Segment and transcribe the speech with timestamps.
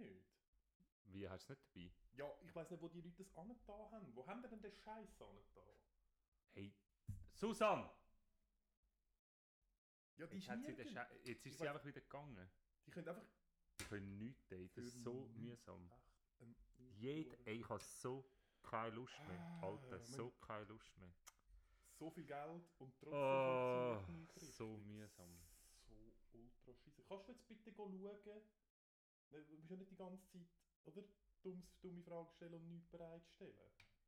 [0.00, 0.24] nicht.
[1.04, 1.92] Wie hast du es nicht dabei?
[2.12, 4.14] Ja, ich weiß nicht, wo die Leute das angetan haben.
[4.14, 5.64] Wo haben die denn den Scheiß angetan?
[6.52, 6.72] Hey,
[7.32, 7.88] Susan!
[10.16, 12.50] Ja, die Jetzt, hat sie den jetzt ist Ich sie weiss- einfach wieder gegangen.
[12.86, 13.24] Die können einfach...
[13.80, 14.70] Die können nichts daten.
[14.74, 15.90] Das ist so mühsam.
[16.38, 16.58] Echt,
[16.98, 18.30] Jed ey, ich habe so
[18.62, 19.40] keine Lust mehr.
[19.40, 21.12] Ah, Alter, so keine Lust mehr.
[21.94, 24.86] so viel Geld und trotzdem Oh, funktioniert nicht so richtig.
[24.86, 25.38] mühsam.
[25.86, 27.02] So ultra scheiße.
[27.08, 28.42] Kannst du jetzt bitte go schauen?
[29.30, 30.48] Du musst ja nicht die ganze Zeit,
[30.86, 31.02] oder?
[31.42, 33.54] Dummes, dumme Fragen stellen und nichts bereitstellen.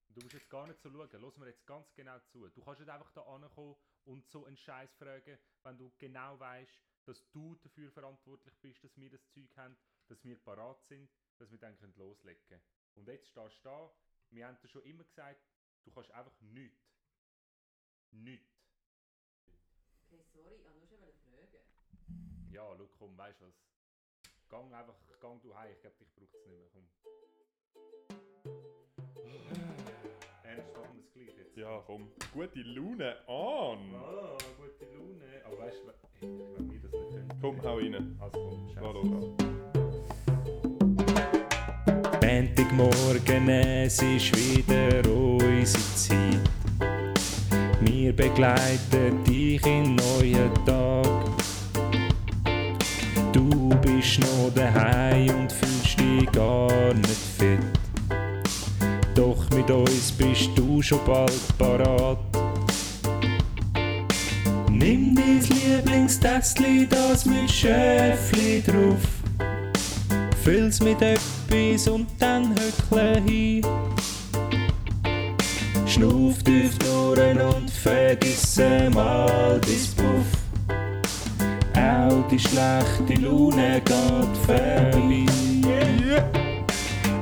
[0.09, 1.09] Du musst jetzt gar nicht so schauen.
[1.13, 2.49] Lass mir jetzt ganz genau zu.
[2.49, 6.73] Du kannst nicht einfach da ankommen und so einen Scheiß fragen, wenn du genau weißt,
[7.07, 9.77] dass du dafür verantwortlich bist, dass wir das Zeug haben,
[10.09, 11.09] dass wir parat sind,
[11.39, 12.63] dass wir dann können loslegen können.
[12.95, 13.93] Und jetzt stehst du da.
[14.31, 15.41] Wir haben dir schon immer gesagt,
[15.85, 16.79] du kannst einfach nichts.
[18.11, 18.51] Nichts.
[20.11, 22.53] Okay, sorry, ich wollte nur schon fragen.
[22.53, 23.72] Ja, schau, komm, weißt du was?
[24.53, 25.71] Gang einfach, gang du heim.
[25.73, 26.69] Ich glaube, dich braucht es nicht mehr.
[26.75, 26.85] Komm.
[30.45, 31.57] Ernst, machen wir das gleich jetzt?
[31.57, 32.13] Ja, komm.
[32.35, 33.95] Gute Laune an!
[33.95, 35.43] Ah, gute Laune.
[35.47, 36.29] Aber weißt du, hey,
[36.59, 37.39] wenn wir das nicht können.
[37.41, 38.19] Komm, hau rein.
[38.21, 38.39] Also
[38.79, 39.31] komm, los.
[42.23, 46.51] Montagmorgen, es ist wieder unsere Zeit.
[47.81, 51.23] Wir begleiten dich in neuen Tag.
[54.03, 57.61] Bist noch daheim und fühlst dich gar nicht fit.
[59.15, 62.19] Doch mit uns bist du schon bald parat.
[64.69, 69.07] Nimm dein Lieblingstässchen, das mit Schäfli drauf.
[70.43, 73.65] Füll's mit etwas und dann höckle hin.
[75.87, 80.42] Schnuff tief durch und vergisse mal dein Puff.
[81.83, 85.27] Auch die schlechte Laune geht vorbei.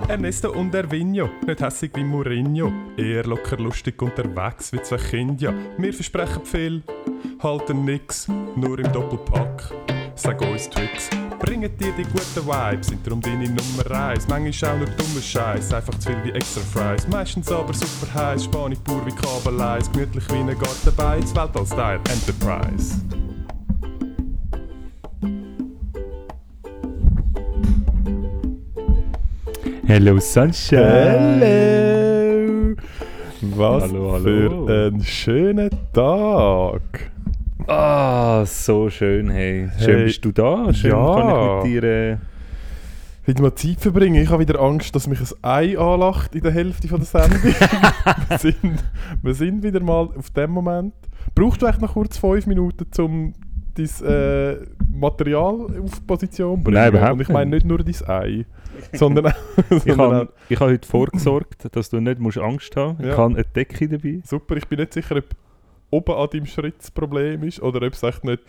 [0.07, 5.55] Ernesto und Ervinho, nicht hässig wie Mourinho, eher locker lustig unterwegs wie zwei Kinder.
[5.79, 6.83] Wir versprechen viel,
[7.43, 8.27] halten nix,
[8.57, 9.73] nur im Doppelpack.
[10.17, 14.29] Sag uns Tricks, bringen dir die guten Vibes, sind darum deine Nummer 1.
[14.29, 17.07] Manchmal auch nur dummer Scheiß, einfach zu viel wie extra Fries.
[17.09, 23.01] Meistens aber super heiß, Spanisch pur wie Kabeleis, gemütlich wie ein Gartenbeiz, Weltall-Style Enterprise.
[29.91, 31.41] Hello Sunshine!
[31.41, 32.77] Hello!
[33.41, 34.67] Was Hallo, hallo.
[34.67, 37.11] für ein schöner Tag!
[37.67, 39.69] Ah, so schön, hey.
[39.81, 40.73] Schön Hey, bist du da.
[40.73, 41.15] Schön ja.
[41.17, 41.83] kann ich mit dir...
[41.83, 42.17] Äh,
[43.27, 44.23] Wieder mal Zeit verbringen.
[44.23, 47.43] Ich habe wieder Angst, dass mich ein Ei anlacht in der Hälfte von der Sendung.
[48.29, 48.85] wir, sind,
[49.23, 50.95] wir sind wieder mal auf dem Moment.
[51.35, 53.33] Brauchst du echt noch kurz fünf Minuten, um
[53.75, 54.57] dein äh,
[54.89, 56.77] Material auf Position zu bringen?
[56.77, 58.47] Nein, überhaupt Und ich meine nicht nur dein Ei,
[58.93, 59.33] sondern auch...
[59.71, 63.05] ich sondern habe ich hab heute vorgesorgt, dass du nicht musst Angst haben musst.
[63.05, 63.13] Ja.
[63.13, 64.21] Ich habe eine Decke dabei.
[64.25, 65.25] super, ich bin nicht sicher, ob
[65.91, 68.43] oben an deinem Schritt das Problem ist oder ob es echt nicht...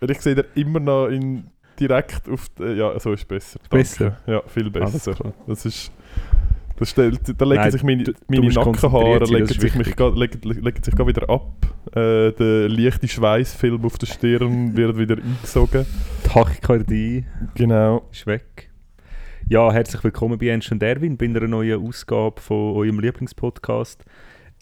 [0.00, 1.44] Weil ich sehe dir immer noch in,
[1.80, 2.48] direkt auf...
[2.58, 3.58] Die, ja, so ist besser.
[3.70, 3.76] Danke.
[3.78, 4.16] Besser?
[4.26, 5.14] Ja, viel besser.
[5.46, 5.90] Das ist...
[6.78, 10.82] Das stellt, da legen Nein, sich meine, du- meine Nackenhaare legen sich, mich, legen, legen
[10.82, 11.66] sich wieder ab.
[11.92, 15.86] Äh, der leichte Schweißfilm auf der Stirn wird wieder eingesogen.
[16.22, 17.24] Die Tachykardie
[17.54, 18.02] Genau.
[18.12, 18.65] ist weg.
[19.48, 24.04] Ja, herzlich willkommen bei Ernst und Erwin, bei einer neuen Ausgabe von eurem Lieblingspodcast.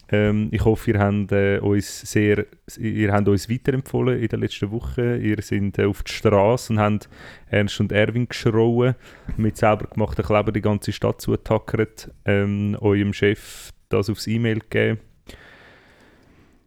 [0.09, 2.45] Ähm, ich hoffe, ihr habt, äh, uns sehr,
[2.77, 5.19] ihr habt uns weiterempfohlen in den letzten Wochen.
[5.19, 7.09] Ihr seid äh, auf die Straße und habt
[7.49, 8.93] Ernst und Erwin geschrauen,
[9.37, 14.99] mit selber gemachten Kleber die ganze Stadt zugetackert, ähm, eurem Chef das aufs E-Mail gegeben.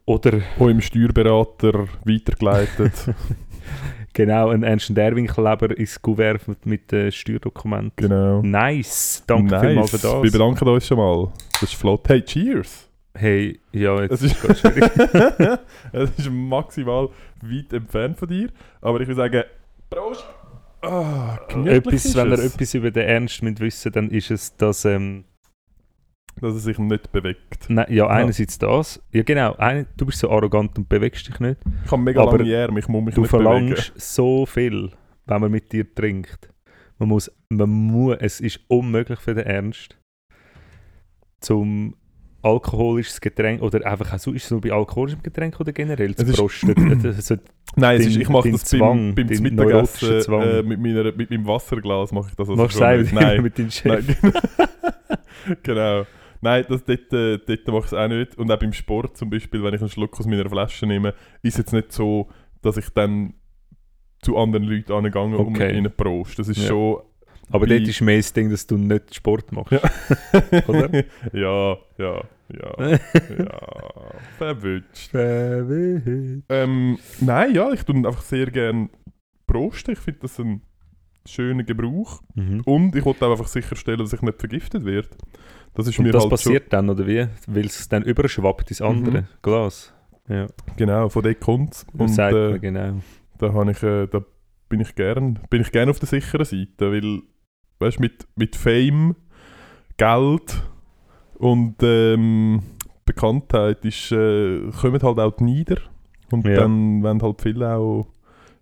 [0.03, 3.15] Oder Eurem Steuerberater weitergeleitet.
[4.13, 7.93] genau, ein Ernst und Erwin Kleber ins Kuvert mit, mit äh, Steuerdokumenten.
[7.95, 8.41] genau.
[8.41, 10.23] Nice, danke vielmals für das.
[10.23, 11.31] Wir bedanken uns schon mal.
[11.53, 12.07] Das ist flott.
[12.07, 12.89] Hey, cheers!
[13.13, 14.89] Hey, ja, jetzt Es ist es schwierig.
[15.91, 17.09] es ist maximal
[17.41, 18.49] weit entfernt von dir.
[18.81, 19.43] Aber ich würde sagen,
[19.89, 20.25] Prost!
[21.49, 25.25] Gemütlich etwas, wenn ihr etwas über den Ernst müsst wissen dann ist es, dass, ähm,
[26.41, 27.69] dass er sich nicht bewegt.
[27.69, 31.59] nein, ja, einerseits das, ja genau, ein, du bist so arrogant und bewegst dich nicht.
[31.85, 34.91] Ich habe mega Aber lange Arme, ich muss mich Du nicht verlangst so viel,
[35.25, 36.49] wenn man mit dir trinkt.
[36.97, 39.97] Man muss, man muss, es ist unmöglich für den Ernst,
[41.39, 41.95] zum
[42.41, 46.73] alkoholisches Getränk, oder einfach, also ist es nur bei alkoholischem Getränk oder generell zu prosten?
[47.05, 47.35] Also,
[47.75, 51.29] Nein, es Dein- ist, ich mache das Zwang, beim, beim Mittagessen äh, mit, meiner, mit
[51.29, 52.49] meinem Wasserglas mache ich das.
[52.49, 54.05] also machst du selber mit deinem Chef?
[55.63, 56.05] Genau.
[56.41, 58.37] Nein, das, dort, äh, dort mache ich es auch nicht.
[58.37, 61.53] Und auch beim Sport zum Beispiel, wenn ich einen Schluck aus meiner Flasche nehme, ist
[61.53, 62.29] es jetzt nicht so,
[62.61, 63.33] dass ich dann
[64.21, 65.77] zu anderen Leuten angegangen und Okay.
[65.77, 66.39] ihnen prost.
[66.39, 66.67] Das ist Ja.
[66.67, 67.01] schon...
[67.51, 69.71] Aber dort ist mehr das Ding, dass du nicht Sport machst.
[69.71, 69.81] Ja.
[70.67, 70.89] Oder?
[71.33, 72.73] ja, ja, ja,
[73.39, 74.11] ja.
[74.37, 75.09] Verwünscht.
[75.15, 78.89] Ähm, nein, ja, ich tue einfach sehr gerne
[79.47, 79.91] prosten.
[79.91, 80.61] Ich finde das ein
[81.27, 82.21] schöner Gebrauch.
[82.35, 82.61] Mhm.
[82.65, 85.09] Und ich wollte auch einfach sicherstellen, dass ich nicht vergiftet werde.
[85.79, 87.25] Das ist Und mir das halt passiert dann, oder wie?
[87.47, 89.27] Weil es dann überschwappt ins andere Mhm.
[89.41, 89.93] Glas.
[90.27, 90.75] Ja, schon...
[90.77, 91.85] Genau, von dort kommt es.
[91.97, 92.93] Und sagt äh, man genau.
[93.37, 94.21] da, habe ich, äh, da
[94.67, 97.21] bin ich gern, bin ich gern auf der sicheren Seite, weil
[97.79, 99.15] weißt, mit, mit Fame,
[99.97, 100.63] Geld
[101.35, 102.61] und ähm,
[103.05, 105.77] Bekanntheit ist, äh, kommen halt auch die Nieder.
[106.31, 106.57] Und Ja.
[106.57, 108.07] dann wollen halt viele auch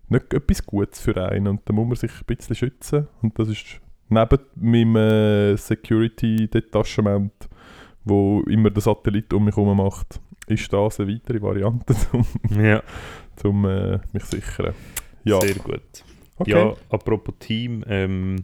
[0.08, 1.48] nicht etwas Gutes für einen.
[1.48, 3.08] Und da muss man sich ein bisschen schützen.
[3.20, 7.32] Und das ist neben meinem äh, Security-Detachement,
[8.04, 12.24] wo immer der Satellit um mich herum macht, ist das eine weitere Variante, um,
[12.62, 12.82] Ja,
[13.44, 14.74] um äh, mich zu sichern.
[15.24, 16.04] Ja, sehr gut.
[16.36, 16.50] okay.
[16.50, 18.36] Ja, apropos Team, ähm,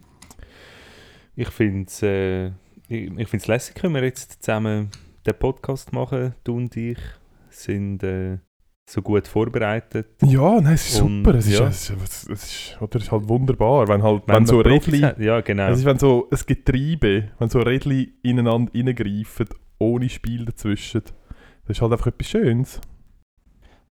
[1.37, 2.50] ich finde es äh,
[2.88, 4.90] ich, ich find's lässig, wenn wir jetzt zusammen
[5.26, 6.34] den Podcast machen.
[6.44, 6.99] Du und ich
[7.49, 8.38] sind äh,
[8.86, 10.08] so gut vorbereitet.
[10.22, 11.38] Ja, nein, es ist Und, super.
[11.38, 11.66] Es ist, ja.
[11.69, 15.19] es, ist, es, ist, oder es ist halt wunderbar, wenn halt wenn, so Rädchen, hat-
[15.19, 15.69] Ja, genau.
[15.70, 19.46] es ist wenn so ein Getriebe, wenn so Rädchen ineinander reingreifen,
[19.78, 21.02] ohne Spiel dazwischen.
[21.66, 22.81] Das ist halt einfach etwas Schönes.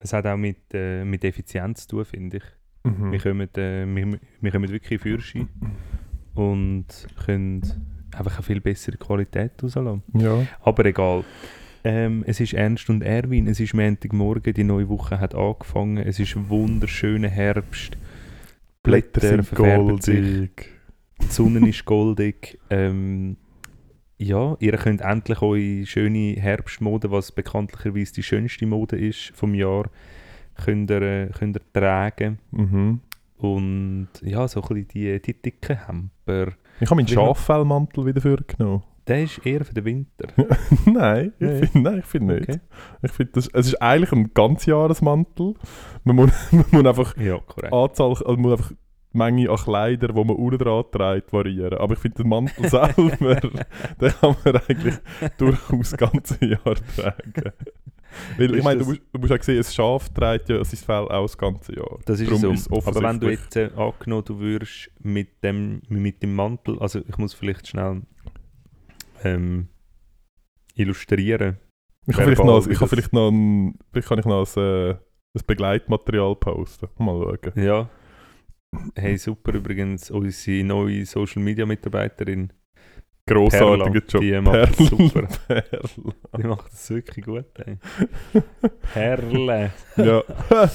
[0.00, 2.42] Es hat auch mit, äh, mit Effizienz zu tun, finde ich.
[2.82, 3.12] Mhm.
[3.12, 5.48] Wir, kommen, äh, wir, wir kommen wirklich in Führerschein
[6.34, 6.86] und
[7.24, 7.60] können
[8.16, 10.02] einfach eine viel bessere Qualität rauslassen.
[10.14, 10.46] Ja.
[10.62, 11.24] Aber egal.
[11.82, 16.18] Ähm, es ist Ernst und Erwin, es ist Montagmorgen, die neue Woche hat angefangen, es
[16.18, 17.96] ist ein wunderschöner Herbst.
[18.82, 20.68] Blätter sind verfärben sich, goldig.
[21.22, 22.58] die Sonne ist goldig.
[22.70, 23.36] Ähm,
[24.18, 29.88] ja, ihr könnt endlich eure schöne Herbstmode, was bekanntlicherweise die schönste Mode ist vom Jahr,
[30.62, 32.38] könnt ihr, äh, könnt ihr tragen.
[32.50, 33.00] Mhm.
[33.38, 36.52] Und ja, so ein bisschen die, die dicken Hemper.
[36.80, 38.82] Ich habe meinen Schaffellmantel wieder vorgenommen.
[39.10, 40.28] Der ist eher für den Winter.
[40.86, 42.42] nein, ich finde ich find nicht.
[42.48, 42.60] Okay.
[43.02, 45.54] Ich find das, es ist eigentlich ein ganzjahresmantel.
[46.04, 47.40] Man muss, man muss einfach Ja.
[47.72, 48.70] Anzahl, also man muss einfach
[49.12, 51.78] die Menge an Kleidern, die man unten dran trägt, variieren.
[51.78, 54.94] Aber ich finde, den Mantel selber, den kann man eigentlich
[55.38, 57.52] durchaus das ganze Jahr tragen.
[58.36, 60.78] Weil ich Ist meine, du musst, du musst auch sehen, ein Schaf trägt ja sein
[60.78, 61.98] Fell auch das ganze Jahr.
[62.04, 62.76] Das ist Darum so.
[62.76, 67.00] es Aber wenn du jetzt äh, angenommen, du würdest mit dem, mit dem Mantel, also
[67.00, 68.02] ich muss vielleicht schnell
[69.24, 69.68] ähm,
[70.74, 71.58] illustrieren.
[72.06, 74.62] Ich kann vielleicht noch, verbal, ich kann vielleicht noch ein, vielleicht kann ich noch ein,
[74.62, 76.88] äh, ein Begleitmaterial posten.
[76.98, 77.64] Mal schauen.
[77.64, 77.88] Ja.
[78.94, 82.52] Hey, super übrigens, unsere neue Social Media Mitarbeiterin,
[83.26, 84.20] Grossartiger Perla, Job.
[84.22, 85.28] die macht das super.
[85.46, 85.88] Perla.
[86.38, 87.46] die macht das wirklich gut.
[87.64, 87.78] Ey.
[88.92, 89.72] Perle.
[89.96, 90.22] ja.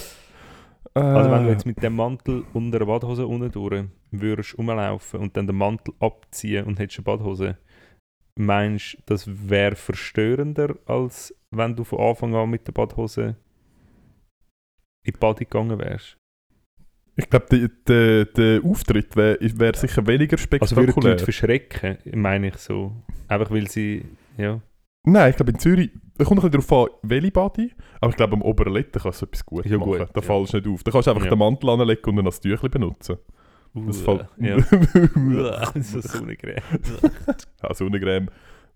[0.97, 5.19] Also wenn du Äh, jetzt mit dem Mantel unter der Badhose unten durch würdest rumlaufen
[5.19, 7.57] und dann den Mantel abziehen und hättest eine Badhose,
[8.37, 13.35] meinst du, das wäre verstörender, als wenn du von Anfang an mit der Badhose
[15.05, 16.17] in die Body gegangen wärst?
[17.17, 21.11] Ich glaube, der, der, der Auftritt wäre wär sicher weniger Also würden die spektakulär.
[21.13, 22.91] Leute verschrecken, meine ich so.
[23.29, 24.03] Einfach weil sie,
[24.37, 24.59] ja.
[25.07, 28.17] Nein, ich glaube in Zürich, da kommt ein bisschen darauf an, welche Body, aber ich
[28.17, 29.91] glaube am oberen Letten kannst du etwas gut Ja, machen.
[29.91, 30.21] gut, da ja.
[30.21, 30.83] fallst du nicht auf.
[30.83, 31.29] Da kannst du einfach Ja.
[31.29, 33.17] den Mantel anlegen und dann als Tüchli benutzen.
[33.75, 34.25] Das fällt...
[34.37, 34.57] Ja.
[35.81, 36.61] so Sonnencreme.
[37.61, 38.29] ja, Sonnencreme,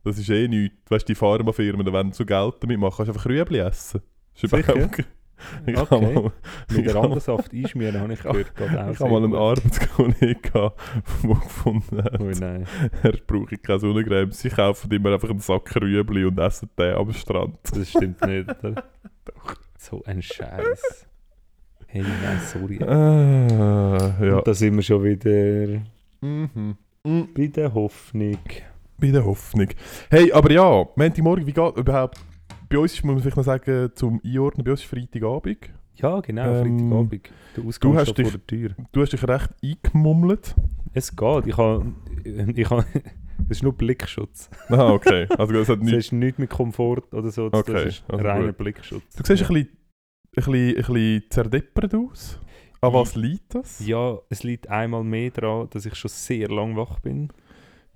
[0.04, 0.76] das ist eh nichts.
[0.92, 4.02] Weißt du, die Pharmafirmen, da wollen so Geld damit machen, kannst du einfach Rüebli essen.
[4.34, 4.74] Ist Sicher?
[4.76, 5.06] überhaupt-
[5.66, 6.14] Ich Okay.
[6.16, 6.32] mal,
[6.70, 9.34] Mit der Randensaft einschmieren, habe ich auch ich habe mal einen.
[9.34, 10.80] Arbeitskollegen gehabt,
[11.24, 12.68] der gefunden hat, Oh nein.
[13.04, 14.34] er brauche keine Sonnencreme.
[14.34, 17.58] Sie kaufen immer einfach einen Sack Rüebli und essen den am Strand.
[17.74, 18.84] Das stimmt nicht, oder?
[19.78, 21.08] So ein Scheiß.
[21.92, 22.78] Hey, nein, sorry.
[22.84, 24.38] Ah, ja.
[24.38, 25.82] Und da sind wir schon wieder
[26.22, 26.76] Mhm.
[27.04, 27.28] Mhm.
[27.36, 28.38] bei der Hoffnung.
[29.00, 29.68] Bei der Hoffnung.
[30.10, 32.20] Hey, aber ja, Montagmorgen, wie geht überhaupt?
[32.70, 35.58] Bei uns ist, muss man vielleicht noch sagen, zum Einordnen, bei uns ist Freitagabend.
[35.96, 37.30] Ja, genau, Ähm, Freitagabend.
[37.58, 38.70] Der Ausgang du hast dich- vor der Tür.
[38.92, 40.56] Du hast dich recht eingemummelt.
[40.94, 41.48] Es geht.
[41.48, 41.86] Ich habe...
[42.24, 42.86] Ich habe
[43.48, 44.50] das ist nur Blickschutz.
[44.68, 45.26] Ah, okay.
[45.38, 46.06] Also das hat Das nichts.
[46.08, 47.50] ist nichts mit Komfort oder so.
[47.50, 48.58] Das Okay, ist also reiner gut.
[48.58, 49.16] Blickschutz.
[49.16, 49.70] Du siehst ein bisschen,
[50.32, 52.40] bisschen, ein bisschen zerdeppert aus.
[52.82, 53.86] An was liegt das?
[53.86, 57.30] Ja, es liegt einmal mehr daran, dass ich schon sehr lang wach bin.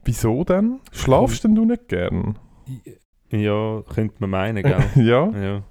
[0.04, 0.80] Wieso denn?
[0.92, 2.38] Schlafst denn du nicht gern?
[3.32, 4.84] Ja, könnte man meinen, gell?
[4.96, 5.30] ja?
[5.30, 5.64] Ja.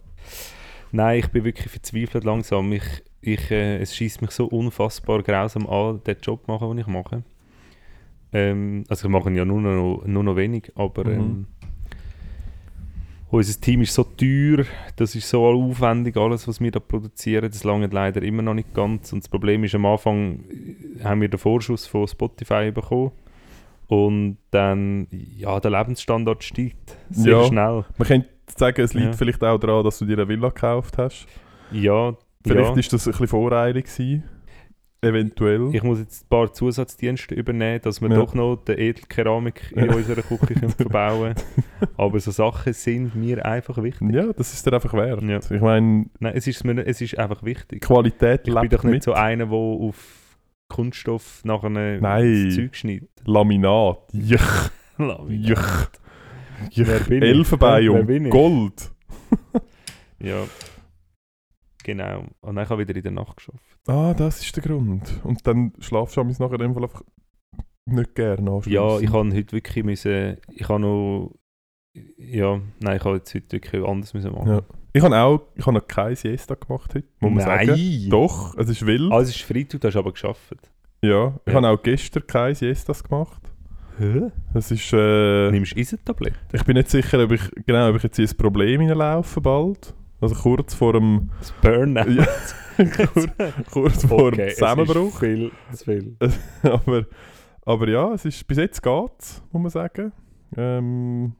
[0.92, 2.72] Nein, ich bin wirklich verzweifelt langsam.
[2.72, 2.84] Ich,
[3.20, 6.86] ich, äh, es schießt mich so unfassbar grausam an, den Job zu machen, den ich
[6.86, 7.22] mache.
[8.32, 11.12] Ähm, also ich mache ihn ja nur noch, nur noch wenig, aber Mhm.
[11.12, 11.46] ähm,
[13.32, 14.64] unser Team ist so teuer,
[14.96, 18.72] das ist so aufwendig, alles, was wir da produzieren, das lange leider immer noch nicht
[18.74, 19.12] ganz.
[19.12, 20.40] Und das Problem ist, am Anfang
[21.00, 23.10] äh, haben wir den Vorschuss von Spotify bekommen.
[23.88, 27.44] Und dann, ja, der Lebensstandard steigt sehr Ja.
[27.44, 27.84] schnell.
[27.98, 29.12] Man könnte sagen, es liegt Ja.
[29.12, 31.26] vielleicht auch daran, dass du dir eine Villa gekauft hast.
[31.72, 32.14] Ja,
[32.46, 32.76] Vielleicht ja.
[32.78, 34.24] ist das ein bisschen voreilig gewesen.
[35.04, 35.70] Eventuell.
[35.74, 38.16] Ich muss jetzt ein paar Zusatzdienste übernehmen, dass wir Ja.
[38.16, 41.34] doch noch die Edelkeramik in unserer Küche können verbauen
[41.96, 44.12] Aber so Sachen sind mir einfach wichtig.
[44.14, 45.20] ja, das ist dir einfach wert.
[45.22, 45.38] Ja.
[45.38, 47.80] Ich meine, Nein, es ist, mir, es ist einfach wichtig.
[47.82, 49.02] Qualität Ich bin doch nicht mit.
[49.02, 50.36] so einer, der auf
[50.68, 52.44] Kunststoff nachher Nein.
[52.46, 53.10] das Zeug schneidet.
[53.26, 53.98] Laminat.
[54.12, 55.90] Juch, Laminat.
[56.70, 57.10] ich?
[57.10, 58.30] Elfenbein und?
[58.30, 58.92] Gold.
[60.20, 60.44] Ja.
[61.84, 62.24] Genau.
[62.40, 63.78] Und dann habe ich wieder in der Nacht geschafft.
[63.86, 65.20] Ah, das ist der Grund.
[65.24, 67.02] Und dann schlafst du nachher in dem Fall einfach
[67.86, 69.04] nicht gerne Ja, anschliessen.
[69.04, 71.32] ich habe heute wirklich müssen, ich habe noch,
[72.16, 74.48] ja, nein, ich habe jetzt heute wirklich anders müssen machen.
[74.48, 74.62] Ja.
[74.94, 77.66] Ich habe auch, ich habe noch keine Siesta gemacht heute, muss man nein!
[77.66, 78.10] sagen.
[78.10, 79.10] Doch, es ist wild.
[79.10, 80.54] Ah, es ist Freitag, du hast aber geschafft.
[81.02, 81.56] Ja, ich Ja.
[81.56, 83.42] habe auch gestern keine Siestas gemacht.
[83.98, 84.30] Hä?
[84.54, 86.36] Es ist, äh, Nimmst du Eisentablette?
[86.52, 89.94] ich bin nicht sicher, ob ich, genau, ob ich jetzt in ein Problem hineinlaufe bald.
[90.22, 92.04] Also kurz vor dem, Das Burnout.
[92.78, 93.26] Ja, kurz,
[93.70, 95.12] kurz vor dem Okay, es Zusammenbruch.
[95.12, 96.16] ist viel zu viel.
[96.62, 97.04] aber,
[97.66, 100.12] aber ja, es ist, bis jetzt geht's, muss man sagen.
[100.56, 101.34] Ähm,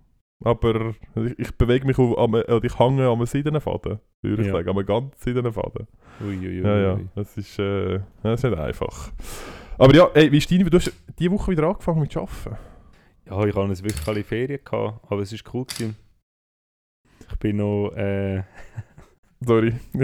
[0.45, 4.53] aber ich, ich bewege mich auf, am, oder ich hänge am Seidenfaden, würde ich Ja.
[4.55, 5.87] sagen, am ganz Seidenfaden.
[6.21, 6.61] Uiuiui.
[6.63, 9.11] Ja, ja, das ist, äh, das ist nicht einfach.
[9.79, 12.57] Aber ja, ey, wie ist deine, du hast diese Woche wieder angefangen mit Arbeiten?
[13.27, 15.65] Ja, ich hatte wirklich alle Ferien, gehabt, aber es war cool.
[15.65, 15.97] Gewesen.
[17.43, 18.45] Ich bin noch, äh,
[19.45, 19.75] Sorry.
[19.95, 19.99] ich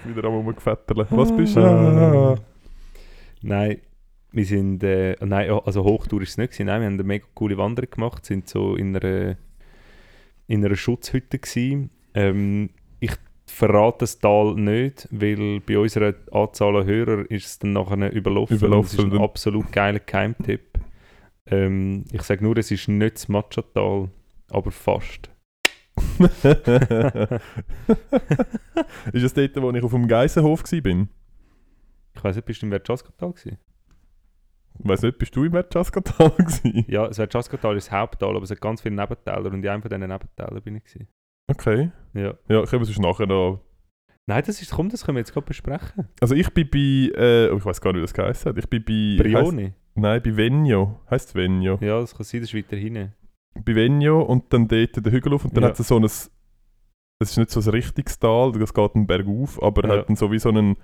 [0.00, 1.06] bin wieder am rumgefetteln.
[1.10, 1.60] Was bist du?
[1.60, 2.32] Ah.
[2.32, 2.36] Ah.
[3.42, 3.78] Nein,
[4.32, 6.66] wir sind, äh, nein, also Hochtour ist es nicht gewesen.
[6.66, 9.36] Nein, wir haben eine mega coole Wanderung gemacht, sind so in einer,
[10.48, 11.90] in einer Schutzhütte gewesen.
[12.14, 13.12] Ähm, ich
[13.46, 18.56] verrate das Tal nicht, weil bei unserer Anzahl an Hörern ist es dann nachher überlaufen.
[18.56, 20.80] Überlaufen, Das ist ein absolut geiler Geheimtipp.
[21.46, 24.10] Ähm, ich sage nur, es ist nicht das Matcha-Tal,
[24.50, 25.30] aber fast.
[29.12, 31.06] ist das dort, wo ich auf dem Geisenhof war?
[32.14, 33.58] Ich weiß nicht, bist du im gewesen?
[34.78, 36.84] Ich weiss nicht, bist du im gewesen?
[36.88, 39.82] Ja, das Verchaska-Tal ist das Haupttal, aber es hat ganz viele Nebentäler und in einem
[39.82, 40.84] von diesen Nebentälern bin ich.
[40.84, 41.08] Gewesen.
[41.48, 41.90] Okay.
[42.14, 42.34] Ja.
[42.48, 43.62] Ja, können wir sonst nachher noch...
[44.26, 46.08] Nein, das ist, komm, das können wir jetzt gerade besprechen.
[46.20, 46.78] Also ich bin bei...
[46.78, 48.58] Äh, oh, ich weiß gar nicht, wie das geheißen hat.
[48.58, 49.22] Ich bin bei...
[49.22, 49.64] Brioni.
[49.64, 51.00] Heisst, nein, bei Venio.
[51.10, 51.78] Heißt Venio.
[51.80, 53.14] Ja, das kann sein, das ist weiter hinten.
[53.64, 55.70] Bei Venio und dann dort den Hügel auf und dann Ja.
[55.70, 56.04] hat es so ein...
[56.04, 56.30] Es
[57.18, 59.96] ist nicht so ein richtiges Tal, das geht einen Berg auf, aber Ja.
[59.98, 60.76] hat dann so wie so einen...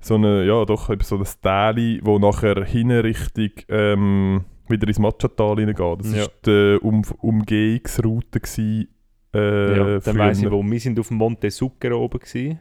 [0.00, 4.98] So eine, ja doch, eben so ein Täli, wo nachher hinten Richtung ähm, wieder ins
[4.98, 6.00] Matcha-Tal reingeht.
[6.00, 6.22] Das Ja.
[6.22, 8.88] war die um Umgehungsroute gewesen,
[9.32, 12.58] äh, ja, dann weiss ich, wo wir sind auf dem Monte Zucchero oben gewesen.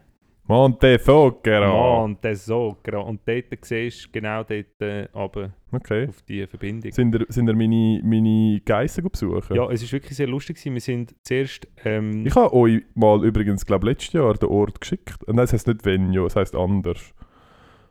[0.51, 2.01] Monte Zucchero!
[2.01, 3.03] Monte Zucchero.
[3.07, 6.09] Und dort siehst du genau dort äh, runter Okay.
[6.09, 6.91] auf die Verbindung.
[6.91, 9.55] Sind ihr, sind ihr meine, meine Geissen besuchen?
[9.55, 10.73] Ja, es ist wirklich sehr lustig gewesen.
[10.73, 11.69] Wir sind zuerst...
[11.85, 15.15] Ähm, Ich habe euch mal übrigens, glaube letztes Jahr den Ort geschickt.
[15.25, 17.13] Nein, es heisst nicht Venio, es heisst anders.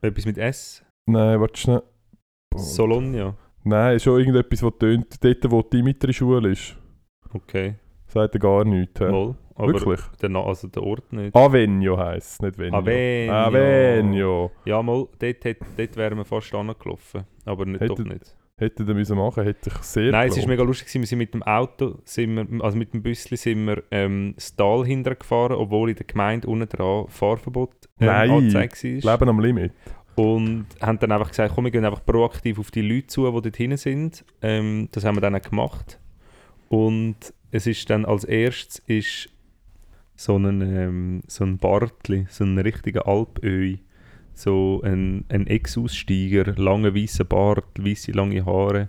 [0.03, 0.85] etwas mit S.
[1.07, 1.83] Nein, warte schnell.
[2.55, 3.37] Solonia.
[3.65, 5.25] Nein, schon irgendetwas, was tönt.
[5.25, 6.77] Dort, wo die Dimitri-Schule ist.
[7.33, 7.77] Okay.
[8.07, 9.01] Sagt er gar nichts.
[9.01, 9.11] hä?
[9.11, 9.35] Mal.
[9.61, 10.01] Aber Wirklich?
[10.23, 11.35] Der, also der Ort nicht.
[11.37, 12.79] Avenio heisst es, nicht Venio.
[12.79, 13.35] Avenio.
[13.35, 14.51] Avenio.
[14.65, 17.25] Ja, mal, dort, dort, dort wären wir fast angelaufen.
[17.45, 18.37] Aber nicht, doch Hättet- nicht.
[18.57, 20.49] Hätte er müssen machen, hätte ich sehr Nein, es ist gelohnt.
[20.51, 20.93] mega lustig.
[20.93, 24.55] Wir sind mit dem Auto, sind wir, also mit dem Büsschen sind wir ähm, das
[24.55, 28.31] Tal hinterher gefahren, obwohl in der Gemeinde unten dran Fahrverbot ähm, Nein.
[28.31, 29.15] angezeigt war.
[29.15, 29.73] Leben am Limit.
[30.15, 33.33] Und haben dann einfach gesagt, komm, wir gehen einfach proaktiv auf die Leute zu, die
[33.41, 34.27] dort hinten sind.
[34.43, 35.99] Ähm, das haben wir dann auch gemacht.
[36.69, 37.17] Und
[37.53, 39.31] es ist dann als erstes ist
[40.21, 43.79] so ein, ähm, so ein Bartli, so ein richtiger Alpöi.
[44.35, 48.89] So ein, ein Ex-Aussteiger, lange weißer Bart, weiße lange Haare,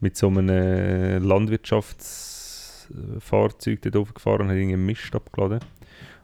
[0.00, 5.60] mit so einem äh, Landwirtschaftsfahrzeug dort oben gefahren und hat irgendwie Mist abgeladen.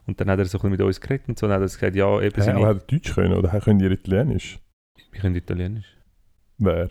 [0.06, 1.70] Und dann hat er so ein bisschen mit uns geredet und so, und dann hat
[1.70, 4.58] er gesagt, ja, eben seine- aber hat er Deutsch können oder können ihr Italienisch?
[5.12, 5.96] wir können Italienisch.
[6.58, 6.88] Wer?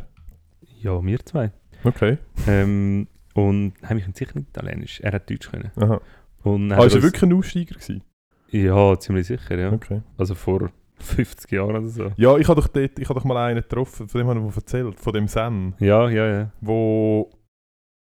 [0.82, 1.52] Ja, wir zwei.
[1.84, 2.18] Okay.
[2.48, 5.00] Ähm, und wir können sicher nicht Italienisch.
[5.02, 5.72] Er hat Deutsch können.
[5.78, 6.00] Aha.
[6.44, 8.04] Und dann Ah, wirklich ein Aussteiger gewesen?
[8.50, 9.72] Ja, ziemlich sicher, ja.
[9.72, 10.02] Okay.
[10.18, 10.70] Also vor
[11.00, 12.12] 50 Jahren oder so.
[12.18, 14.56] Ja, ich habe doch, dort- ich hab doch mal einen getroffen, von dem habe ich
[14.56, 16.52] erzählt, von dem Sen, Ja, ja, ja.
[16.62, 17.30] wo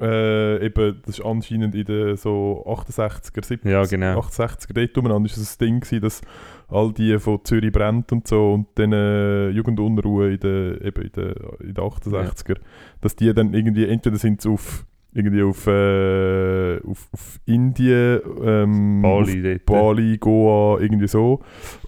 [0.01, 4.21] äh, eben, das ist anscheinend in den so 68er, 70er, Ja, genau.
[4.21, 6.21] 68er, dort umeinander ist es ein Ding gewesen, dass
[6.69, 11.13] all die von Zürich brennt und so und dann äh, Jugendunruhe in den, eben in
[11.13, 12.59] den, in den 68er,
[13.01, 14.87] dass die dann irgendwie, entweder sind sie auf
[15.19, 19.65] irgendwie auf, äh, auf, auf Indien, ähm, Bali auf.
[19.67, 21.41] Bali, Goa, irgendwie so.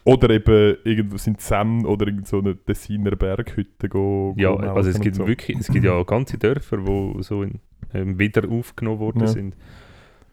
[0.04, 4.90] Oder eben irgendwo sind Sam oder irgend so eine Tessiner Berghütte go, Ja, go also
[4.90, 5.26] es gibt so.
[5.26, 7.60] wirklich, es gibt ja ganze Dörfer, wo so in,
[7.94, 9.26] ähm, wieder aufgenommen worden Ja.
[9.28, 9.56] sind.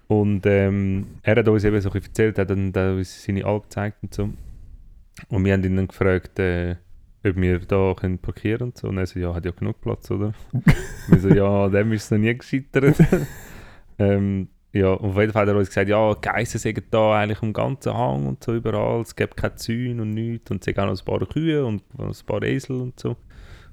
[0.07, 3.97] Und ähm, er hat uns eben so erzählt, er hat dann uns seine Alp gezeigt
[4.03, 4.29] und so.
[5.29, 6.75] Und wir haben ihn dann gefragt, äh,
[7.25, 8.87] ob wir da können parkieren und so.
[8.87, 10.33] Und er so, ja, hat ja genug Platz, oder?
[11.07, 12.95] wir so, ja, dem ist es noch nie gescheitert.
[13.99, 17.41] ähm, ja, und auf jeden Fall hat er uns gesagt, ja, Geissen sind da eigentlich
[17.41, 19.01] am ganzen Hang und so überall.
[19.01, 20.51] Es gibt keine Zäune und nichts.
[20.51, 23.15] Und es gibt auch noch ein paar Kühe und ein paar Esel und so.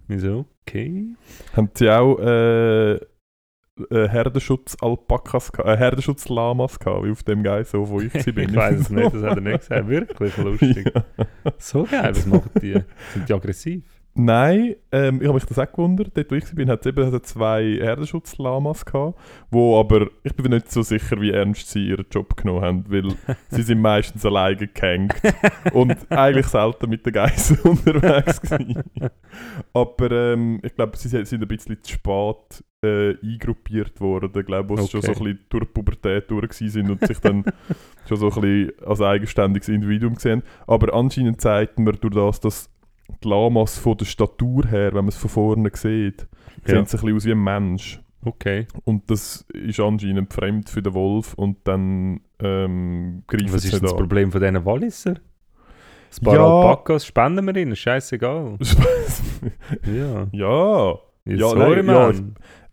[0.06, 1.06] Wir so, okay.
[1.54, 3.00] Haben sie auch äh,
[3.90, 8.50] äh, Herdenschutz-Alpakas, äh, Herdenschutz-Lamas gehabt, wie auf dem Geiss, wo ich sie bin.
[8.50, 9.88] ich weiß es nicht, das hat er nicht gesagt.
[9.88, 10.92] Wirklich lustig.
[10.94, 11.04] Ja.
[11.58, 12.80] So geil, was machen die?
[13.12, 13.84] Sind die aggressiv?
[14.16, 16.16] Nein, ähm, ich habe mich das auch gewundert.
[16.16, 19.18] Dort, wo ich war, hat es eben es zwei Herdenschutz-Lamas gehabt,
[19.50, 22.84] wo aber, ich bin mir nicht so sicher, wie ernst sie ihren Job genommen haben,
[22.88, 23.12] weil
[23.48, 25.20] sie sind meistens alleine gehängt
[25.72, 28.84] und eigentlich selten mit den Geissen unterwegs gewesen.
[29.72, 34.68] Aber ähm, ich glaube, sie sind ein bisschen zu spät äh, eingruppiert worden, ich glaube,
[34.68, 35.24] wo sie schon so ein Okay.
[35.24, 37.44] bisschen durch die Pubertät durch sind und sich dann
[38.08, 40.42] schon so ein bisschen als eigenständiges Individuum gesehen.
[40.66, 42.70] Aber anscheinend zeigt man durch das, dass
[43.22, 46.26] die Lamas von der Statur her, wenn man es von vorne sieht,
[46.66, 46.74] Ja.
[46.74, 48.00] sehen sie ein bisschen aus wie ein Mensch.
[48.26, 48.66] Okay.
[48.84, 53.82] Und das ist anscheinend fremd für den Wolf und dann ähm, greifen Was sie ist
[53.82, 53.98] das an.
[53.98, 55.10] Problem von diesen Walliser?
[56.16, 56.46] Ein paar Ja.
[56.46, 58.56] Alpakas spenden wir ihnen, scheißegal.
[59.86, 60.26] Ja.
[60.32, 60.94] ja,
[61.26, 62.12] Ja, Ja, sorry, nein, ja.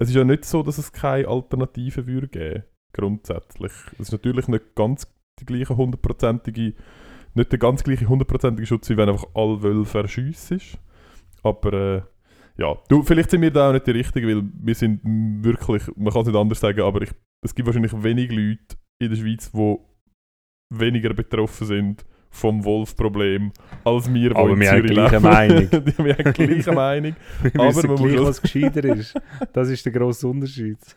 [0.02, 3.72] Es ist ja nicht so, dass es keine Alternativen würde geben grundsätzlich.
[3.94, 5.08] Es ist natürlich nicht ganz
[5.40, 6.74] die gleiche hundertprozentige,
[7.36, 10.80] nicht der ganz gleiche hundertprozentige Schutz, wie wenn einfach alle Wölfe erschiessen ist.
[11.44, 12.02] Aber äh,
[12.58, 15.02] ja, du, vielleicht sind wir da auch nicht die Richtigen, weil wir sind
[15.46, 17.12] wirklich, man kann es nicht anders sagen, aber ich,
[17.46, 19.78] es gibt wahrscheinlich wenig Leute in der Schweiz, die
[20.72, 23.52] weniger betroffen sind vom Wolfproblem
[23.84, 25.20] als wir, die Aber wir haben Zürich gleiche.
[25.20, 25.70] Meinung.
[25.72, 27.16] wir haben die gleiche Meinung.
[27.54, 29.14] Aber man gleich, was gescheiter ist.
[29.54, 30.80] Das ist der grosse Unterschied.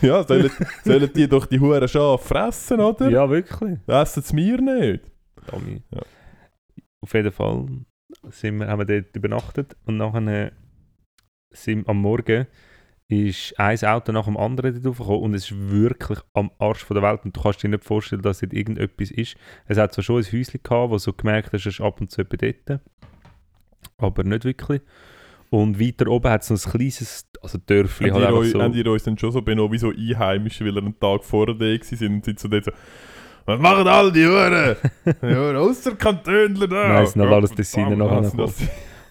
[0.00, 0.50] Ja, sollen,
[0.82, 3.08] sollen die doch die Huren Schafe fressen, oder?
[3.10, 3.78] Ja, wirklich.
[3.86, 5.04] Essen es mir nicht.
[5.46, 5.82] Dummy.
[5.94, 6.02] Ja.
[7.02, 7.66] Auf jeden Fall
[8.30, 10.52] sind wir, haben wir dort übernachtet und nachher
[11.50, 12.46] sind am Morgen
[13.10, 16.94] ist ein Auto nach dem anderen dort raufgekommen und es ist wirklich am Arsch von
[16.94, 19.36] der Welt und du kannst dir nicht vorstellen, dass dort irgendetwas ist.
[19.66, 22.10] Es hat zwar schon ein Häuschen gehabt, wo so gemerkt hast, es ist ab und
[22.10, 22.80] zu dort,
[23.98, 24.80] aber nicht wirklich.
[25.50, 28.62] Und weiter oben hat es noch ein kleines, also Dörfli Haben halt euch, so.
[28.62, 31.56] haben die euch dann schon so benommen wie so Einheimische, weil er einen Tag vorher
[31.56, 32.72] da war sind und sind so dort so
[33.46, 34.76] «Was machen all die Huren?
[35.06, 38.52] Die Huren aus der Kantönler da!» Nein, es sind halt alles verdammt, nachher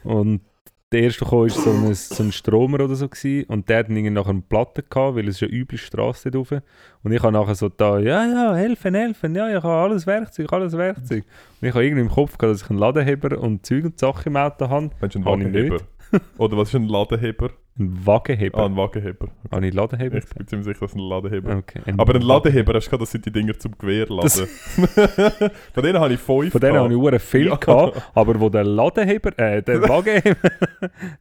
[0.05, 0.41] Und
[0.91, 3.89] der erste gekommen war so ein, so ein Stromer oder so gewesen, und der hat
[3.89, 6.61] irgendwie nachher eine Platte gehabt, weil es ist eine üble Straße dort rauf.
[7.03, 10.51] Und ich habe nachher so da, ja, ja, helfen, helfen, ja, ich habe alles Werkzeug,
[10.51, 11.23] alles Werkzeug.
[11.61, 14.29] Und ich habe irgendwie im Kopf gehabt, dass ich einen Ladenheber und Zeug und Sachen
[14.29, 14.89] im Auto habe.
[14.99, 15.77] Meinst du einen Wagenheber?
[16.37, 17.49] Oder was ist ein Ladeheber?
[17.77, 18.57] Einen Wagenheber.
[18.59, 19.27] Ah, ein Wagenheber.
[19.51, 21.81] Habe ich Ladenheber Ich bin ziemlich sicher, dass ein Ladeheber Okay.
[21.97, 24.29] Aber ein Ladeheber, hast du gehabt, das sind die Dinger zum Gewehr laden.
[25.73, 27.55] Von denen habe ich fünf Von denen habe ich hure viel Ja.
[27.55, 30.49] gehabt, aber wo der Ladenheber, äh, der Wagenheber,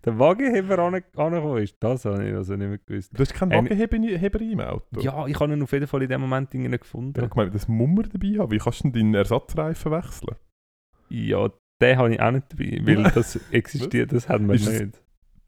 [0.05, 3.13] der Wagenheber angekommen ist, das habe ich also nicht mehr gewusst.
[3.17, 5.01] Du hast keinen Ein- Wagenheber im Auto?
[5.01, 7.21] Ja, ich habe ihn auf jeden Fall in dem Moment nicht Ich gefunden.
[7.21, 8.51] habe gemeint, das Mummer dabei haben.
[8.51, 10.35] Wie kannst du denn deinen Ersatzreifen wechseln?
[11.11, 11.49] Ja,
[11.81, 15.01] den habe ich auch nicht dabei, weil das existiert, das haben wir Ist nicht.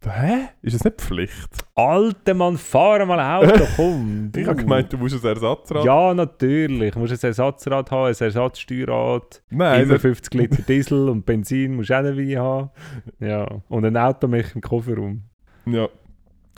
[0.03, 0.49] Hä?
[0.63, 1.51] Ist das nicht Pflicht?
[1.75, 4.33] Alter Mann, fahr mal Auto, komm!
[4.35, 4.63] Ich habe du.
[4.63, 5.85] gemeint, du musst ein Ersatzrad.
[5.85, 6.93] Ja, natürlich.
[6.95, 11.77] Du musst ein Ersatzrad haben, ein Ersatzsteuerrad, Nein, immer das, 50 Liter Diesel und Benzin
[11.77, 12.71] musst du auch dabei haben.
[13.19, 15.25] Ja, und ein Auto mit im Kofferraum.
[15.67, 15.89] ja.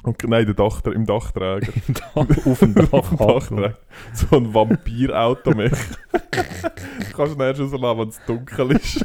[0.05, 1.73] Und, nein, der Dach, im Dachträger.
[1.87, 2.91] Im Dach- Auf dem Dach.
[3.17, 3.75] Dachträger.
[4.15, 5.71] So ein Vampir-Auto mehr.
[7.17, 9.05] Kannst du erst rauslassen, wenn es dunkel ist.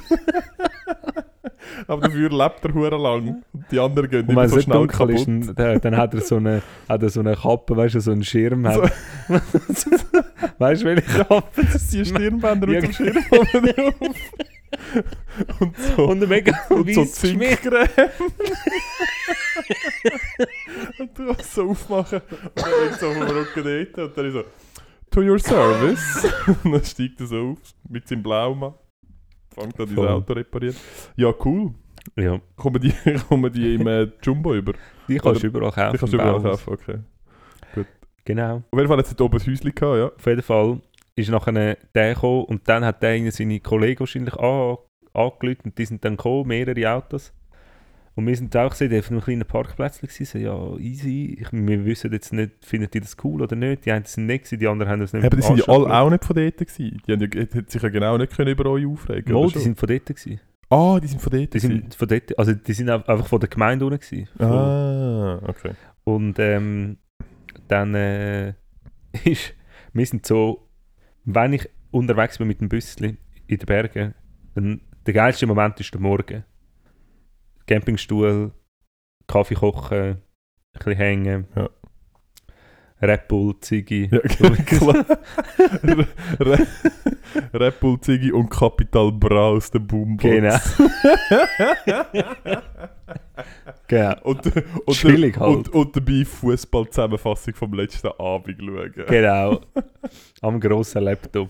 [1.88, 3.44] Aber dafür lebt er hure lang.
[3.54, 5.60] Und die anderen gehen immer so schnell dunkel ist, kaputt.
[5.60, 8.24] dann, dann- hat er so eine, hat er so eine Kappe, weißt du, so einen
[8.24, 8.68] Schirm.
[8.68, 8.92] Hat.
[10.58, 12.10] weißt du, welche Kappe das Die ist?
[12.10, 13.94] Stirnbänder Ja, mit dem Schirm oben drauf.
[15.60, 17.06] Und so, Und ein mega und so.
[17.06, 17.88] Zinkcreme.
[21.00, 22.22] Und du kannst so aufmachen.
[22.22, 23.64] Und dann liegt so auf dem Rücken
[23.96, 24.10] dort.
[24.10, 24.44] Und dann ist so,
[25.12, 26.28] to your service.
[26.64, 28.74] und dann steigt er so auf mit seinem Blaumann.
[29.54, 30.08] Fängt an, Voll.
[30.08, 30.76] Auto reparieren.
[31.16, 31.74] Ja, cool.
[32.16, 32.94] Ja, Kommen die,
[33.30, 34.74] kommen die im äh, Jumbo über?
[35.08, 35.92] die kannst du überall kaufen.
[35.92, 37.00] Die kannst du überall kaufen, okay.
[38.26, 38.58] Genau.
[38.72, 40.08] Auf jeden Fall hat es dort oben ein Häuschen gehabt, ja.
[40.08, 40.82] Auf jeden Fall
[41.16, 44.78] ist nachher der gekommen und dann hat der seine Kollegen wahrscheinlich an,
[45.14, 47.34] angerufen und die sind dann gekommen, mehrere Autos.
[48.18, 51.38] Und wir sind auch gesehen, auf einem kleinen Parkplatz gewesen, ja, easy.
[51.40, 53.86] Ich, wir wissen jetzt nicht, findet ihr das cool oder nicht?
[53.86, 55.94] Die einen sind nicht gewesen, die anderen haben das nicht Aber die sind ja alle
[55.94, 57.00] auch nicht von dort gewesen.
[57.06, 59.62] Die haben ja, hätten sich ja genau nicht können über euch aufregen oder die schon?
[59.62, 60.40] sind von dort gewesen.
[60.68, 63.50] Ah, die sind von dort Die sind von dort, also die sind einfach von der
[63.50, 64.28] Gemeinde unten gewesen.
[64.34, 64.52] gewesen.
[64.52, 65.74] Ah, okay.
[66.04, 66.98] Und ähm,
[67.68, 68.50] dann äh,
[69.26, 69.54] ist,
[69.94, 70.68] wir sind so,
[71.24, 74.16] wenn ich unterwegs bin mit dem Büsschen in den Bergen,
[74.56, 76.46] dann der geilste Moment ist der Morgen.
[77.68, 78.52] Campingstuhl,
[79.28, 80.22] Kaffee kochen, ein
[80.74, 81.70] bisschen hängen, Ja.
[83.00, 84.10] Red Bull, Ziggy.
[84.12, 84.20] Ja,
[84.66, 85.06] klar.
[86.40, 86.68] Re-
[87.54, 90.24] Red Bull Ziggy und Capital Bra aus der Boombox.
[90.24, 90.58] Genau.
[93.88, 94.16] genau.
[94.24, 94.46] Und,
[94.86, 95.58] und, Chillig halt.
[95.58, 98.94] und, und dabei Fußball-Zusammenfassung vom letzten Abend schauen.
[99.08, 99.62] Genau.
[100.42, 101.50] Am grossen Laptop.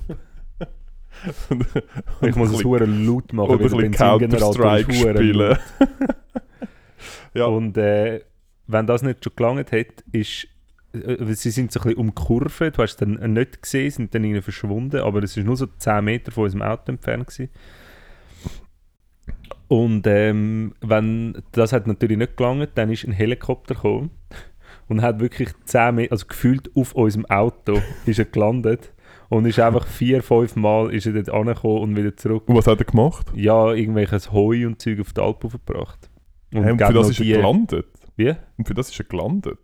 [2.22, 5.58] Ich muss es hure laut machen, ein weil ist Counter-Strike spielen.
[7.34, 7.46] Ja.
[7.46, 8.22] Und äh,
[8.66, 10.48] wenn das nicht schon gelangt hat, ist.
[10.94, 14.42] Äh, sie sind so ein bisschen umkurven, du hast dann nicht gesehen, sind dann irgendwie
[14.42, 17.28] verschwunden, aber es ist nur so 10 Meter von unserem Auto entfernt.
[17.28, 17.50] Gewesen.
[19.68, 24.12] Und ähm, wenn das hat natürlich nicht gelangt, dann ist ein Helikopter gekommen
[24.88, 28.94] und hat wirklich 10 Meter, also gefühlt auf unserem Auto, ist er gelandet
[29.30, 32.44] und ist einfach vier, fünf Mal ist er dort angekommen und wieder zurück.
[32.48, 33.28] Und was hat er gemacht?
[33.36, 36.10] Ja, irgendwelches Heu und Zeug auf die Alp gebracht.
[36.54, 37.88] Und, hey, und für das ist er die- gelandet?
[38.16, 38.34] Wie?
[38.58, 39.60] Und für das ist er gelandet?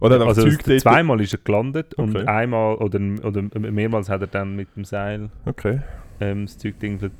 [0.00, 0.80] Oder hat er Also Zeug dort...
[0.80, 2.26] zweimal ist er gelandet und Okay.
[2.26, 5.80] einmal oder, oder mehrmals hat er dann mit dem Seil Okay.
[6.20, 7.12] ähm, das Zeug dingelt.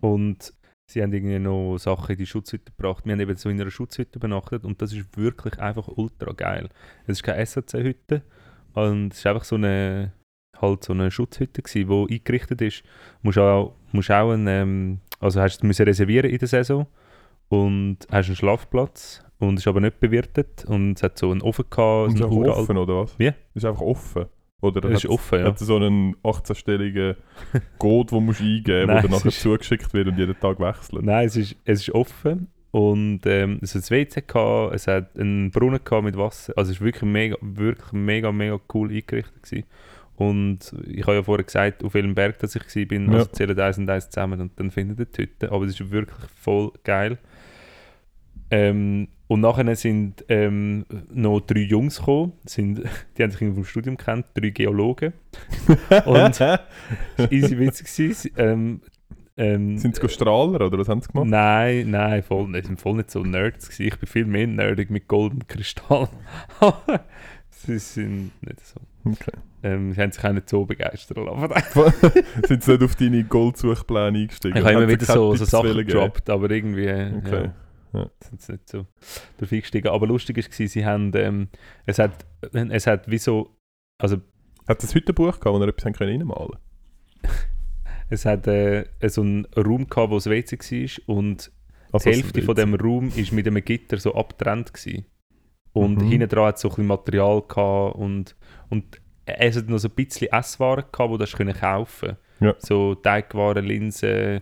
[0.00, 0.52] Und
[0.86, 3.04] sie haben irgendwie noch Sachen in die Schutzhütte gebracht.
[3.04, 6.68] Wir haben eben so in einer Schutzhütte übernachtet und das ist wirklich einfach ultra geil.
[7.06, 8.22] Es ist keine SAC-Hütte
[8.74, 10.12] und es ist einfach so eine
[10.62, 12.82] halt so eine Schutzhütte gewesen, die eingerichtet ist.
[13.22, 16.86] Musst auch, musst auch einen, ähm, also hast du müssen reservieren in der Saison
[17.48, 21.64] und hast einen Schlafplatz und ist aber nicht bewirtet und es hat so einen Ofen
[21.68, 23.18] gehabt, Und ist einfach uralten- offen, oder was?
[23.18, 23.32] Wie?
[23.54, 24.26] Ist einfach offen?
[24.60, 25.46] Oder Es ist offen, ja.
[25.46, 27.16] Hat so einen 18-stelligen
[27.78, 31.02] Code, den musst du eingeben musst, der nachher ist- zugeschickt wird und jeden Tag wechselt?
[31.04, 35.18] Nein, es ist, es ist offen und ähm, es hat ein WC gehabt, es hat
[35.18, 36.52] einen Brunnen gehabt mit Wasser.
[36.56, 39.64] Also es war wirklich mega, wirklich mega, mega cool eingerichtet gewesen.
[40.28, 43.18] Und ich habe ja vorher gesagt, auf welchem Berg dass ich war, bin, Ja.
[43.18, 45.52] also zählen eins und eins zusammen und dann findet ihr die Hütte.
[45.52, 47.18] Aber es ist wirklich voll geil.
[48.50, 52.82] Ähm, und nachher sind ähm, noch drei Jungs gekommen, sind,
[53.16, 55.14] die haben sich vom Studium kennt, drei Geologen.
[56.04, 56.60] Und es war
[57.30, 58.32] easy witzig.
[58.36, 58.82] Ähm,
[59.38, 61.28] ähm, Sind sie Strahler oder was haben sie gemacht?
[61.28, 62.66] Nein, nein, voll nicht.
[62.66, 63.70] Sind voll nicht so Nerds.
[63.70, 63.86] Gewesen.
[63.88, 66.08] Ich bin viel mehr nerdig mit goldenem Kristall.
[67.66, 68.80] sie sind nicht so.
[69.04, 69.32] Okay.
[69.62, 71.82] Ähm, sie haben sich auch nicht so begeistert lassen.
[72.46, 74.56] sind sie nicht auf deine Goldsuchpläne eingestiegen?
[74.56, 77.50] Ich habe immer wieder so, so Sachen gedroppt, aber irgendwie äh, Okay.
[77.92, 78.10] ja, Ja.
[78.20, 78.86] sind sie nicht so
[79.38, 79.88] drauf eingestiegen.
[79.88, 81.48] Aber lustig war, sie haben, ähm,
[81.86, 83.56] es hat, es hat wie so,
[83.98, 84.16] also
[84.66, 86.58] Hat es heute ein Buch gehabt, wo er etwas reinmalen
[88.10, 91.52] es hat äh, so einen Raum gehabt, wo das WC war und
[91.92, 95.06] Also die Hälfte von dem Raum ist mit einem Gitter so abgetrennt gewesen.
[95.72, 96.08] Und Mhm.
[96.08, 98.36] hinten dran hat es so ein bisschen Material gehabt und,
[98.68, 102.54] und es hat noch so ein bisschen Esswaren gehabt, die du können kaufen Ja.
[102.58, 104.40] So Teigwaren, Linsen,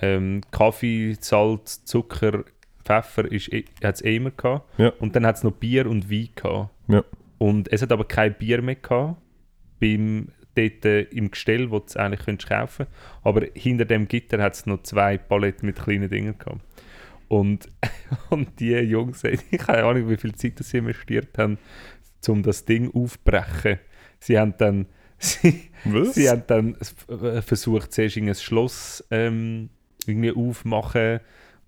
[0.00, 2.44] ähm, Kaffee, Salz, Zucker,
[2.84, 4.78] Pfeffer hat es eh immer gehabt.
[4.78, 4.92] Ja.
[5.00, 6.70] Und dann hat es noch Bier und Wein gehabt.
[6.88, 7.02] Ja.
[7.38, 9.16] Und es hat aber kein Bier mehr gehabt
[9.80, 12.86] beim, dort äh, im Gestell, wo du es eigentlich könntest kaufen
[13.22, 16.60] Aber hinter dem Gitter hat es noch zwei Paletten mit kleinen Dingen gehabt.
[17.28, 17.68] Und,
[18.30, 21.58] und die Jungs, ich habe keine Ahnung, wie viel Zeit das sie investiert haben,
[22.26, 23.78] um das Ding aufzubrechen.
[24.20, 24.86] Sie haben dann,
[25.18, 26.14] sie, Was?
[26.14, 26.76] sie haben dann
[27.08, 29.68] äh, versucht, zuerst ein Schloss ähm,
[30.06, 31.20] irgendwie aufmachen.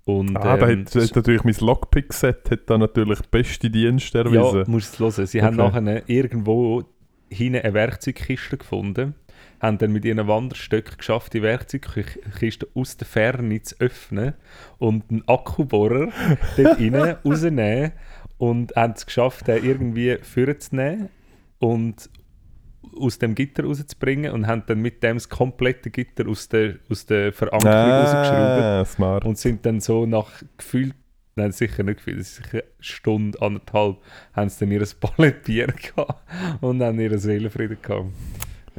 [0.07, 4.59] Und, ah, da ähm, hat, hat natürlich mein Lockpick-Set hat da natürlich beste Dienste erwiesen.
[4.61, 5.27] ja, musst du es hören.
[5.27, 5.81] Sie haben Okay.
[5.81, 6.85] nachher irgendwo
[7.29, 9.15] hinten eine Werkzeugkiste gefunden,
[9.61, 14.35] haben dann mit ihren Wanderstöcken geschafft, die Werkzeugkiste aus der Ferne zu öffnen
[14.79, 16.09] und einen Akkubohrer
[16.57, 17.93] dort rein rausnehmen
[18.39, 21.11] und haben es geschafft, den irgendwie vorzunehmen
[21.59, 22.09] und
[22.99, 27.07] aus dem Gitter rauszubringen und haben dann mit dem das komplette Gitter aus der, aus
[27.07, 29.25] der Verankerung rausgeschraubt ah, smart.
[29.25, 30.95] und sind dann so nach gefühlt,
[31.37, 33.99] nein sicher nicht gefühlt, sicher eine Stunde, anderthalb,
[34.33, 36.23] haben sie dann ihr Bier gehabt
[36.63, 38.09] und haben ihren Seelenfrieden gehabt.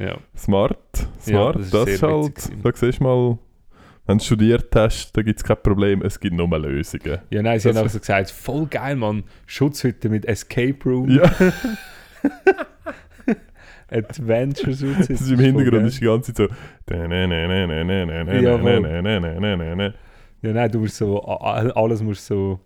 [0.02, 0.16] Ja.
[0.36, 1.56] Smart, Ja, smart.
[1.56, 3.38] das ist das sehr ist halt, witzig da siehst du mal,
[4.06, 7.18] wenn du studiert hast, da gibt es kein Problem, es gibt nur Lösungen.
[7.30, 11.08] ja, nein, sie Das- haben auch so gesagt, voll geil, Mann, Schutzhütte mit Escape Room,
[11.08, 11.22] Ja,
[13.90, 15.12] Adventure Schutzhütte.
[15.12, 16.50] das ist im Hintergrund ist die ganze Zeit
[16.88, 16.94] so.
[16.94, 17.04] Ja.
[20.44, 22.58] Ja, nein, du musst so, alles musst so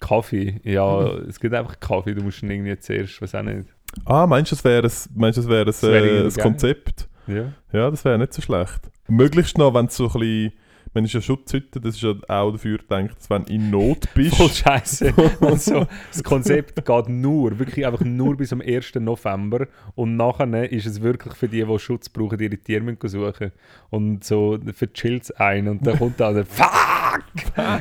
[0.00, 0.60] Kaffee.
[0.64, 3.68] Ja, es gibt einfach Kaffee, du musst ihn irgendwie zuerst, weiß auch nicht.
[4.04, 6.42] Ah, meinst du, das wäre ein, meinst du, das Das wäre äh, geil.
[6.42, 7.08] Konzept?
[7.26, 7.52] Ja.
[7.72, 8.90] Ja, das wäre nicht so schlecht.
[9.08, 10.52] Möglichst noch, wenn du so ein bisschen,
[10.94, 14.08] wenn es ja Schutzhütte, das ist ja auch dafür gedacht, dass wenn du in Not
[14.14, 14.36] bist.
[14.36, 15.12] Voll scheiße.
[15.40, 18.94] Und so, das Konzept geht nur, wirklich einfach nur bis am 1.
[18.96, 19.66] November.
[19.94, 23.52] Und nachher ist es wirklich für die, die Schutz brauchen, ihre Tiere müssen suchen.
[23.90, 25.68] Und so verchillt es ein.
[25.68, 27.24] Und dann kommt dann der Fuck!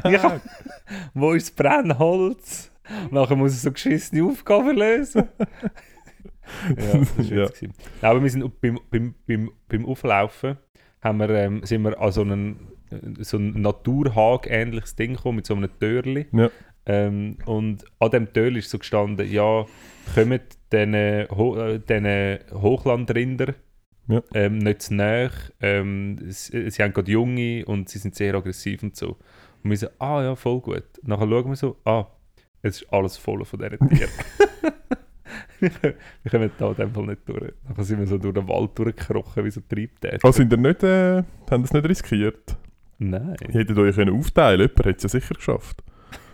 [0.06, 0.42] Ich hab,
[1.14, 2.72] wo ist das Brennholz?
[3.10, 5.28] Nachher muss er so geschissene Aufgaben lösen.
[6.70, 7.46] Ja, das war Ja.
[7.48, 7.74] gewesen.
[8.02, 10.58] Aber wir sind beim, beim, beim, beim Auflaufen
[11.02, 12.68] haben wir, ähm, sind wir an so einen,
[13.20, 16.28] so ein Naturhag-ähnliches Ding gekommen mit so einem Türli.
[16.32, 16.50] Ja.
[16.86, 19.66] Ähm, und an dem Türli ist so gestanden, ja,
[20.16, 20.40] kommen
[20.72, 23.54] diesen, Ho äh, Hochlandrinder
[24.08, 24.22] Ja.
[24.34, 25.30] ähm, nicht zu nahe.
[25.62, 29.18] Ähm, sie, sie haben gerade Junge und sie sind sehr aggressiv und so.
[29.64, 30.84] Und wir so, ah ja, voll gut.
[31.04, 32.08] Nachher schauen wir so, ah,
[32.64, 34.10] es ist alles voll von diesen Tieren.
[35.62, 37.54] wir kommen da in dem Fall nicht durch.
[37.68, 40.20] Nachher sind wir so durch den Wald durchgekrochen, wie so Triebtäter.
[40.26, 42.56] Also sind ihr nicht, äh, haben das nicht riskiert?
[42.98, 45.84] Nein, Ihr hättet euch können aufteilen Jemand hätte es ja sicher geschafft.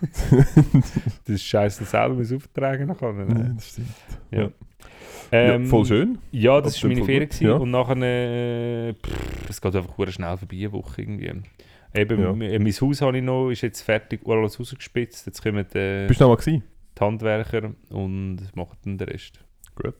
[0.02, 3.38] das ist scheiße selber müssen auftragen können.
[3.38, 3.88] Ja, das stimmt.
[4.30, 4.50] Ja.
[5.30, 6.18] Ja, Ähm, voll schön.
[6.30, 7.52] Ja, das war meine Ferien ja.
[7.54, 8.94] und nachher, äh,
[9.48, 11.32] es geht einfach schnell vorbei, eine Woche irgendwie.
[11.94, 12.32] Eben, Ja.
[12.32, 16.24] mein Haus habe ich noch, ist jetzt fertig, alles rausgespitzt, jetzt kommen äh, Bist du
[16.24, 16.62] noch mal gewesen?
[16.98, 19.40] Die Handwerker und machen dann den Rest.
[19.74, 19.94] Gut.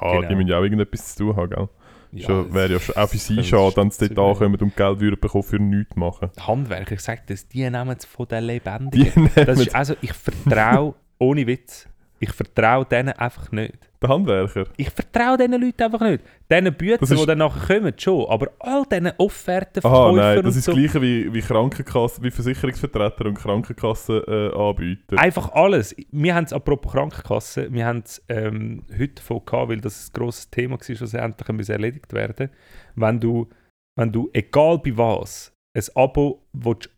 [0.00, 0.28] Ja, Genau.
[0.28, 1.68] die müssen ja auch irgendetwas zu tun haben, gell?
[2.12, 5.00] Ja, schon, wäre ja schon auch für sie schade, wenn sie dort ankommen und Geld
[5.00, 6.30] würden bekommen für nichts machen.
[6.40, 9.30] Handwerker, ich sage das, die nehmen es von den Lebendigen.
[9.34, 11.86] Das ist also, ich vertraue, ohne Witz,
[12.20, 13.87] ich vertraue denen einfach nicht.
[14.02, 14.64] Den Handwerker.
[14.76, 16.22] Ich vertraue diesen Leuten einfach nicht.
[16.50, 16.66] Diesen
[17.12, 18.26] ist- die dann nachher kommen, schon.
[18.28, 20.72] Aber all diesen Offerten, Aha, Verkäufern nein, das ist so.
[20.72, 25.18] das gleiche wie, wie Krankenkassen, wie Versicherungsvertreter und Krankenkassenanbieter.
[25.18, 25.94] Einfach alles.
[26.10, 30.12] Wir haben es, apropos Krankenkasse, wir haben es ähm, heute davon gehabt, weil das ein
[30.12, 32.50] grosses Thema war, das endlich erledigt werden
[32.94, 33.48] Wenn du,
[33.96, 36.42] wenn du, egal bei was, ein Abo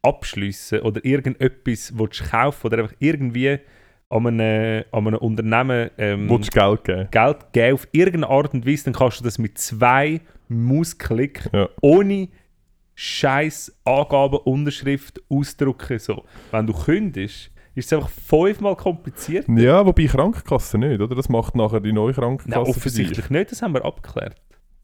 [0.02, 3.58] abschliessen oder irgendetwas willst kaufen oder einfach irgendwie
[4.11, 7.09] an einem, an einem Unternehmen ähm, Willst du Geld geben?
[7.11, 11.68] Geld geben auf irgendeine Art und Weise, dann kannst du das mit zwei Mausklick Ja.
[11.81, 12.29] ohne
[12.94, 15.99] scheiß Angaben, Unterschrift ausdrucken.
[15.99, 16.25] So.
[16.51, 19.46] Wenn du kündigst, ist es einfach fünfmal kompliziert.
[19.49, 21.14] Ja, wobei Krankenkasse nicht, oder?
[21.14, 22.77] Das macht nachher die neue Nein, Krankenkasse dich.
[22.77, 24.37] offensichtlich nicht, das haben wir abgeklärt.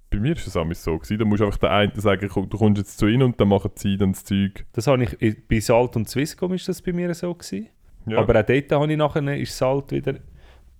[0.08, 1.18] Bei mir ist es auch so gewesen.
[1.18, 3.72] Da musst du einfach den einen sagen, du kommst jetzt zu ihnen und dann machen
[3.74, 4.64] sie dann das Zeug.
[4.72, 7.68] Das habe ich bei Salt und Swisscom ist das bei mir so gewesen.
[8.06, 8.18] Ja.
[8.18, 10.14] Aber auch dort habe ich nachher, ist Salt wieder,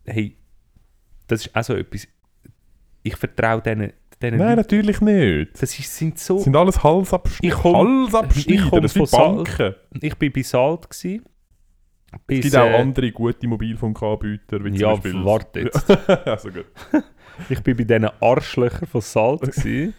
[0.05, 0.37] hey,
[1.27, 2.07] das ist auch so etwas,
[3.03, 4.57] ich vertraue denen, Nein, Leuten.
[4.57, 5.61] natürlich nicht.
[5.61, 6.37] Das ist, sind so...
[6.37, 7.55] Das sind alles Halsabschneider.
[7.55, 7.75] Ich komm-
[8.07, 9.75] Halsabschneider, ich komm das sind Banken.
[10.01, 10.89] Ich war bei Salt.
[10.91, 11.25] Gewesen,
[12.27, 15.25] bis, Es gibt auch äh, andere gute Mobilfunkanbieter, wie zum Ja, Beispiel...
[15.25, 15.91] warte jetzt.
[16.27, 16.67] also gut.
[17.51, 19.93] Ich bin bei diesen Arschlöchern von Salt gewesen,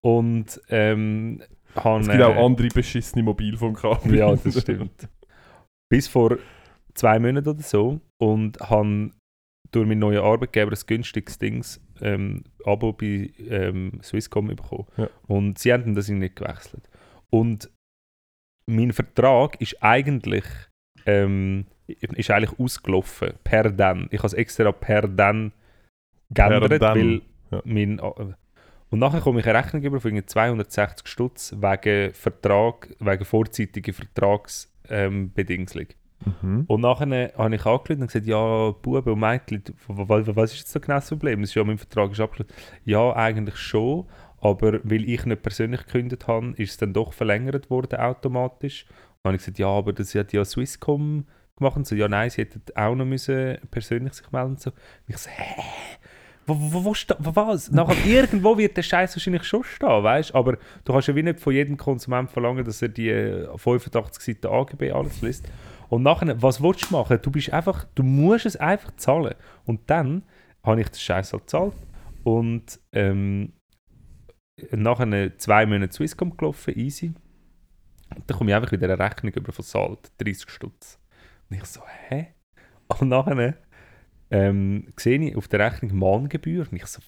[0.00, 1.40] und ähm.
[1.74, 4.14] Es gibt auch andere beschissene Mobilfunkanbieter.
[4.16, 5.08] Ja, das stimmt.
[5.88, 6.36] Bis vor
[6.94, 9.10] zwei Monaten oder so und habe
[9.72, 14.86] durch meinen neuen Arbeitgeber ein günstiges Dings, ähm, Abo bei ähm, Swisscom bekommen.
[14.96, 15.08] Ja.
[15.26, 16.88] Und sie haben das nicht gewechselt.
[17.30, 17.70] Und
[18.66, 20.44] mein Vertrag ist eigentlich,
[21.06, 24.08] ähm, ist eigentlich ausgelaufen, per dann.
[24.10, 25.52] Ich habe es extra per dann
[26.30, 27.62] geändert, Per dann, weil ja.
[27.64, 28.00] mein...
[28.00, 33.94] Und nachher komme ich eine Rechnung über von irgendwie 260 Stutz wegen Vertrag, wegen vorzeitiger
[33.94, 35.88] Vertragsbedingungen.
[36.24, 36.64] Mhm.
[36.66, 40.80] Und nachher habe ich angerufen und gesagt, ja, Buben und Mädchen, was ist jetzt so
[40.80, 41.42] genau das Problem?
[41.42, 42.52] Es ist ja, mein Vertrag ist abgeschlossen.
[42.84, 44.06] Ja, eigentlich schon,
[44.40, 48.84] aber weil ich nicht persönlich gekündigt habe, ist es dann doch verlängert worden automatisch.
[48.84, 51.94] Und dann habe ich gesagt, ja, aber das hat ja Swisscom gemacht und so.
[51.94, 54.70] Ja, nein, sie hätten auch noch müssen persönlich sich melden und so.
[54.70, 55.62] Und ich so, hä?
[56.44, 57.70] Wo, wo, wo was?
[57.70, 60.34] Nachher irgendwo wird der Scheiß wahrscheinlich schon stehen, weißt?
[60.34, 64.22] Aber du kannst ja wie nicht von jedem Konsument verlangen, dass er die äh, 85
[64.22, 65.48] Seiten AGB alles liest.
[65.92, 67.18] Und nachher, was willst du machen?
[67.20, 69.34] Du bist einfach, du musst es einfach zahlen.
[69.66, 70.22] Und dann
[70.62, 71.74] habe ich den Scheiß halt gezahlt.
[72.24, 73.52] Und ähm,
[74.70, 77.12] nachher zwei Monate Swisscom gelaufen, easy.
[78.16, 80.98] Und dann komme ich einfach wieder eine Rechnung über von Salt, 30 Stutz.
[81.50, 82.28] Und ich so, hä?
[82.98, 83.58] Und nachher
[84.30, 86.66] ähm, sehe ich auf der Rechnung Mahngebühr.
[86.70, 87.02] Und ich so,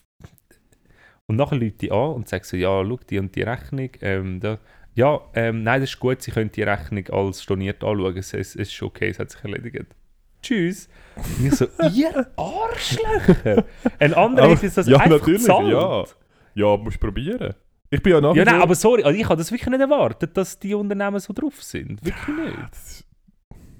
[1.26, 4.58] und nachher Leute an und sagen so, ja, schau, die und die Rechnung, ähm, da,
[4.94, 8.54] ja, ähm, nein, das ist gut, Sie können die Rechnung als storniert anschauen, es, es,
[8.54, 9.86] ist schon okay, es hat sich erledigt.
[10.42, 10.88] Tschüss.
[11.16, 13.64] Und ich so, ihr Arschlöcher!
[13.98, 15.72] Ein anderer jetzt das ja, einfach natürlich, gezahlt.
[15.72, 16.04] ja.
[16.56, 17.54] Ja, musst probieren.
[17.90, 19.80] Ich bin ja nach wie Ja, nein, aber sorry, also ich habe das wirklich nicht
[19.80, 22.04] erwartet, dass die Unternehmen so drauf sind.
[22.04, 22.70] Wirklich nicht.
[22.70, 23.04] Das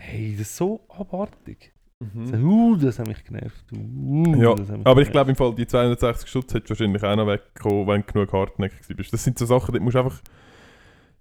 [0.07, 1.72] Hey, das ist so abartig.
[1.98, 2.27] Mhm.
[2.27, 3.64] So, uh, das hat mich genervt.
[3.72, 7.16] Uh, Ja, mich Aber ich glaube im Fall, die 260 Stutz hättest du wahrscheinlich auch
[7.16, 9.12] noch weggekommen, wenn du genug hartnäckig bist.
[9.12, 10.20] Das sind so Sachen, dort musst du einfach...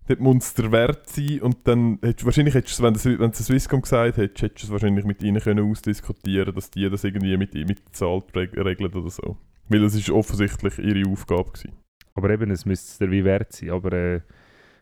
[0.08, 3.32] Dort muss der Wert sein und dann hättest wahrscheinlich hättest du wenn du es- wenn
[3.32, 7.04] du Swisscom gesagt hättest, hättest du es wahrscheinlich mit ihnen können ausdiskutieren dass die das
[7.06, 9.38] irgendwie mit, mit der Zahl regeln oder so.
[9.70, 11.72] Weil das ist offensichtlich ihre Aufgabe gewesen.
[12.16, 13.70] Aber eben, es müsste es dir wie wert sein.
[13.72, 14.22] Aber äh,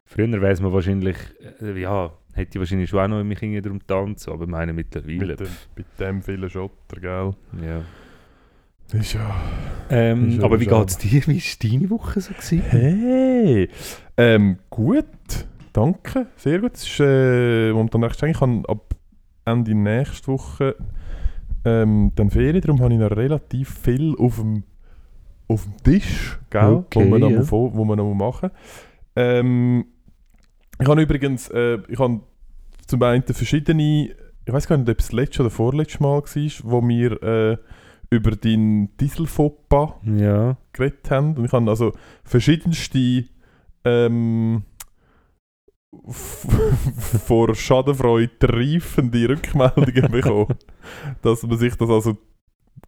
[0.06, 1.16] früher wäre es mir wahrscheinlich,
[1.62, 4.32] äh, ja, hätte ich wahrscheinlich schon auch noch mich irgendwie darum tanzen.
[4.34, 5.18] Aber meine mittlerweile.
[5.28, 7.36] Mit dem, mit dem vielen Schotter, gell?
[7.64, 7.84] Ja.
[8.93, 9.36] Ist ja...
[9.89, 11.21] Ähm, Ist aber wie geht es dir?
[11.27, 12.34] Wie war deine Woche so?
[12.34, 12.62] Gewesen?
[12.69, 13.69] Hey!
[14.17, 15.06] Ähm, gut,
[15.73, 16.75] danke, sehr gut.
[16.75, 18.32] Es ist äh, momentan recht streng.
[18.32, 18.95] Ich habe ab
[19.45, 20.75] Ende nächste Woche
[21.65, 24.63] ähm, dann Ferien, darum habe ich noch relativ viel auf dem,
[25.47, 26.63] auf dem Tisch, gell?
[26.63, 27.41] Okay, wo, man noch ja.
[27.43, 28.49] vor- wo man noch machen
[29.15, 29.86] ähm,
[30.80, 32.21] Ich habe übrigens, äh, ich habe
[32.88, 34.10] zum einen verschiedene,
[34.45, 36.23] ich weiß gar nicht, ob es das letzte oder vorletzte Mal war,
[36.63, 37.58] wo wir äh,
[38.12, 40.58] über deinen Dieselfoppa Ja.
[40.74, 41.36] geredet haben.
[41.38, 41.93] Und ich habe also
[42.24, 43.24] verschiedenste
[43.86, 44.63] ähm,
[47.26, 50.56] vor Schadenfreude triefende Rückmeldungen bekommen.
[51.21, 52.17] dass man sich das also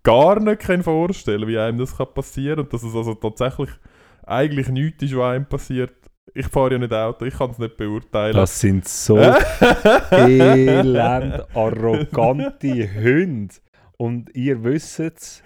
[0.03, 3.69] gar nicht kann vorstellen kann, wie einem das kann passieren und dass es also tatsächlich
[4.25, 5.93] eigentlich nichts ist, was einem passiert.
[6.33, 8.33] Ich fahre ja nicht Auto, ich kann es nicht beurteilen.
[8.35, 9.17] Das sind so
[10.11, 13.53] elend arrogante Hunde.
[13.97, 15.43] Und ihr wisst es,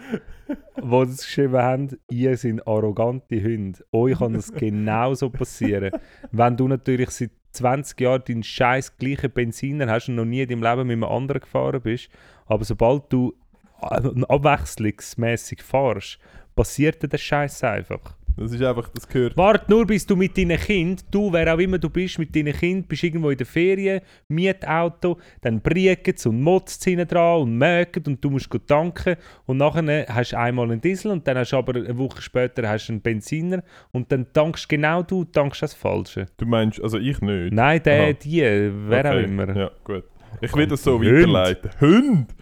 [0.48, 3.80] die das geschrieben haben, ihr seid arrogante Hunde.
[3.92, 5.92] Euch kann das genauso passieren.
[6.32, 10.50] Wenn du natürlich seit 20 Jahren deinen scheiß gleichen Benziner hast und noch nie in
[10.50, 12.10] deinem Leben mit einem anderen gefahren bist,
[12.46, 13.34] aber sobald du
[13.82, 16.20] äh, abwechslungsmäßig fahrst,
[16.56, 18.17] passiert dir der Scheiß einfach.
[18.40, 19.36] Das ist einfach, das gehört.
[19.36, 22.54] Warte nur, bis du mit deinen Kind, du, wer auch immer du bist, mit deinen
[22.54, 28.08] Kind, bist irgendwo in der Ferien, Mietauto, dann briegt und motzt hinten dran und mögt
[28.08, 29.16] und du musst gut tanken
[29.48, 32.70] und nachher hast du einmal einen Diesel und dann hast du aber eine Woche später
[32.70, 36.28] hast einen Benziner und dann tankst genau du, tankst das Falsche.
[36.38, 37.54] Du meinst, also ich nicht.
[37.54, 38.14] Nein, der, Aha.
[38.14, 39.58] die, wer auch Okay, immer.
[39.58, 40.04] Ja, gut.
[40.42, 41.06] Ich will das so Hund.
[41.08, 41.72] weiterleiten.
[41.82, 42.36] Hund!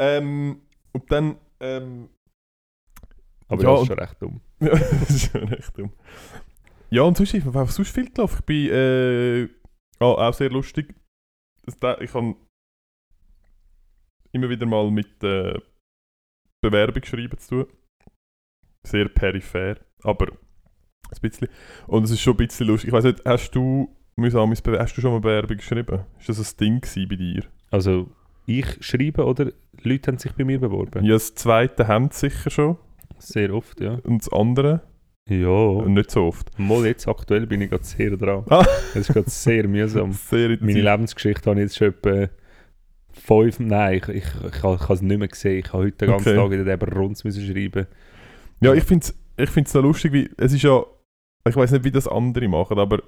[0.00, 0.60] Ähm,
[0.92, 2.08] und dann, ähm,
[3.48, 4.40] Aber Ja, das ist schon recht dumm.
[4.60, 5.92] Ja, das ist schon recht dumm.
[6.90, 8.36] Ja, und sonst ist mir einfach sonst viel gelaufen.
[8.40, 9.48] Ich bin, äh,
[9.98, 10.94] ah, auch sehr lustig.
[11.66, 12.36] Ich habe
[14.32, 15.58] immer wieder mal mit äh,
[16.62, 17.72] Bewerbung schreiben zu tun.
[18.86, 21.48] Sehr peripher, aber ein bisschen.
[21.86, 22.88] Und es ist schon ein bisschen lustig.
[22.88, 26.04] Ich weiß nicht, hast du, hast du schon mal Bewerbung geschrieben?
[26.18, 27.44] Ist das ein Ding bei dir?
[27.70, 28.10] Also,
[28.46, 29.50] ich schreibe oder
[29.82, 31.04] Leute haben sich bei mir beworben?
[31.04, 32.78] Ja, das zweite haben sie sicher schon.
[33.18, 33.98] Sehr oft, ja.
[34.04, 34.82] Und das andere
[35.28, 35.82] Ja.
[35.86, 36.58] nicht so oft.
[36.58, 38.44] Mal jetzt aktuell bin ich gerade sehr dran.
[38.48, 38.64] Ah.
[38.90, 40.12] Es ist gerade sehr mühsam.
[40.12, 40.80] Sehr Meine.
[40.80, 42.28] Lebensgeschichte habe ich jetzt schon etwa
[43.12, 43.60] fünf...
[43.60, 45.58] Nein, ich, ich, ich, habe es nicht mehr gesehen.
[45.58, 46.36] Ich habe heute den ganzen Okay.
[46.36, 47.86] Tag wieder eben Runz müssen schreiben.
[48.60, 50.82] Ja, ich finde es ich find's noch lustig, wie es ist ja,
[51.48, 53.02] ich weiß nicht, wie das andere machen, aber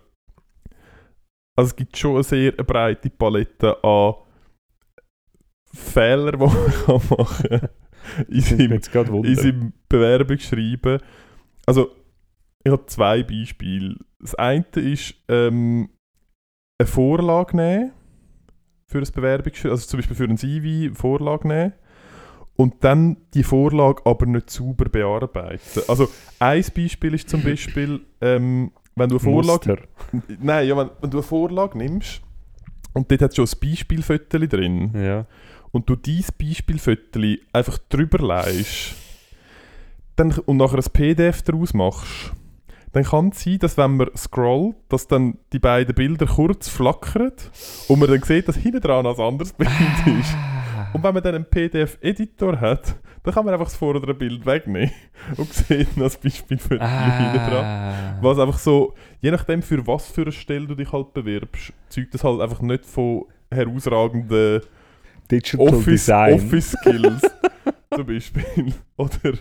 [1.56, 4.14] also es gibt schon eine sehr breite Palette an
[5.72, 7.68] Fehlern, die man kann machen kann
[8.28, 8.80] in seinem,
[9.24, 11.00] in seinem Bewerbungsschreiben.
[11.66, 11.90] Also,
[12.64, 13.96] ich habe zwei Beispiele.
[14.20, 15.90] Das eine ist, ähm,
[16.78, 17.92] eine Vorlage nehmen
[18.86, 21.72] für ein Bewerbungsschreiben, also zum Beispiel für ein CV eine Vorlage nehmen
[22.56, 25.82] und dann die Vorlage aber nicht sauber bearbeiten.
[25.86, 29.76] Also ein Beispiel ist zum Beispiel, ähm, wenn du eine Vorlage,
[30.12, 30.32] Muster.
[30.40, 32.20] nein, ja, wenn, wenn du eine Vorlage nimmst
[32.94, 35.26] und dort hat schon ein Beispielfoto drin Ja.
[35.72, 37.20] Und du dieses Beispielfoto
[37.52, 38.94] einfach drüber leist
[40.16, 42.32] dann, und nachher ein PDF daraus machst,
[42.92, 47.32] dann kann es sein, dass wenn man scrollt, dass dann die beiden Bilder kurz flackern
[47.88, 49.70] und man dann sieht, dass hinten dran ein anderes Bild
[50.06, 50.34] ist.
[50.94, 54.90] Und wenn man dann einen PDF-Editor hat, dann kann man einfach das vordere Bild wegnehmen
[55.36, 57.64] und sieht das Beispielfoto hinten dran.
[57.64, 58.18] Ah.
[58.22, 62.14] Was einfach so, je nachdem für was für eine Stelle du dich halt bewirbst, zeugt
[62.14, 64.62] das halt einfach nicht von herausragenden
[65.30, 66.34] Digital Office, Design.
[66.34, 67.22] Office Skills
[67.94, 68.72] zum Beispiel.
[68.96, 69.32] Oder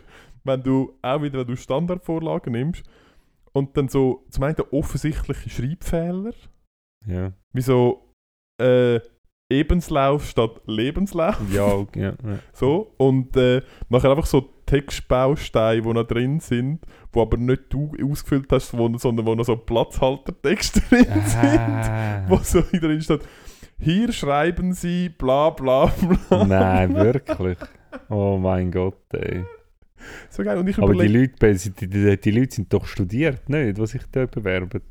[0.44, 2.84] wenn du auch wieder wenn du Standardvorlagen nimmst
[3.54, 6.32] und dann so zum einen offensichtliche Schreibfehler,
[7.06, 7.34] Ja.
[7.54, 8.14] wie so
[8.62, 9.00] äh,
[9.50, 12.40] Ebenslauf statt Lebenslauf, Ja, okay, ja, ja.
[12.54, 16.82] so und äh, nachher einfach so Textbausteine, die noch drin sind,
[17.14, 22.26] wo aber nicht du ausgefüllt hast, wo, sondern wo noch so Platzhaltertexte drin sind Ah.
[22.28, 23.22] wo so drin steht,
[23.80, 25.86] hier schreiben Sie bla bla
[26.30, 26.45] bla.
[26.45, 27.57] Nein, wirklich.
[28.09, 29.43] Oh mein Gott, ey.
[30.30, 30.57] So geil.
[30.57, 33.80] Und ich Aber die Leute, die, die, die Leute sind doch studiert, nicht?
[33.80, 34.82] Was sich da bewerben.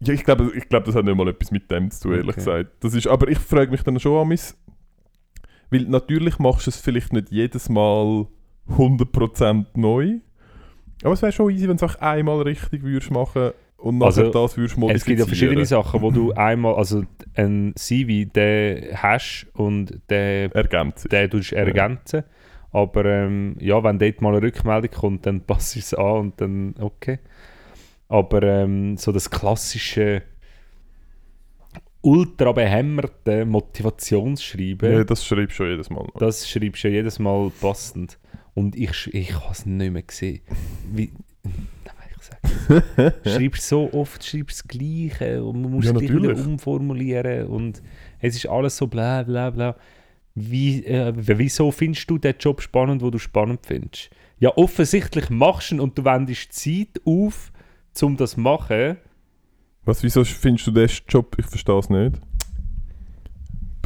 [0.00, 2.28] ja, ich glaube, ich glaub, das hat nicht mal etwas mit dem zu tun, ehrlich
[2.30, 2.36] Okay.
[2.40, 2.70] gesagt.
[2.80, 4.38] Das ist, aber ich frage mich dann schon an
[5.70, 8.26] Weil natürlich machst du es vielleicht nicht jedes Mal
[8.68, 10.18] 100% neu.
[11.02, 13.52] Aber es wäre schon easy, wenn du es auch einmal richtig würdest machen
[13.84, 14.96] und nachher Also, das würdest modifizieren.
[14.96, 17.04] Es gibt ja verschiedene Sachen, wo du einmal, also
[17.34, 21.12] ein CV, den hast und den, Ergänzt.
[21.12, 22.24] den tust du ergänzen.
[22.72, 26.74] Aber ähm, ja, wenn dort mal eine Rückmeldung kommt, dann passt es an und dann
[26.80, 27.18] okay.
[28.08, 30.22] Aber ähm, so das klassische
[32.00, 36.06] ultra behämmerte Motivationsschreiben, Ja, das schreibst du schon jedes Mal.
[36.18, 38.18] das schreibst du ja jedes Mal passend.
[38.54, 40.40] Und ich, ich habe es nicht mehr gesehen.
[40.90, 41.12] Wie,
[42.68, 42.82] Nein,
[43.24, 47.46] ich sage schreibst so oft schreibst das Gleiche und man muss Ja, gleich wieder umformulieren
[47.46, 47.82] und
[48.20, 49.76] es ist alles so bla bla bla.
[50.34, 54.10] Wie, äh, wieso findest du den Job spannend, wo du spannend findest?
[54.38, 57.52] Ja, offensichtlich machst du ihn und du wendest Zeit auf,
[58.02, 58.96] um das zu machen.
[59.84, 61.36] Was, wieso findest du den Job?
[61.38, 62.16] Ich verstehe es nicht.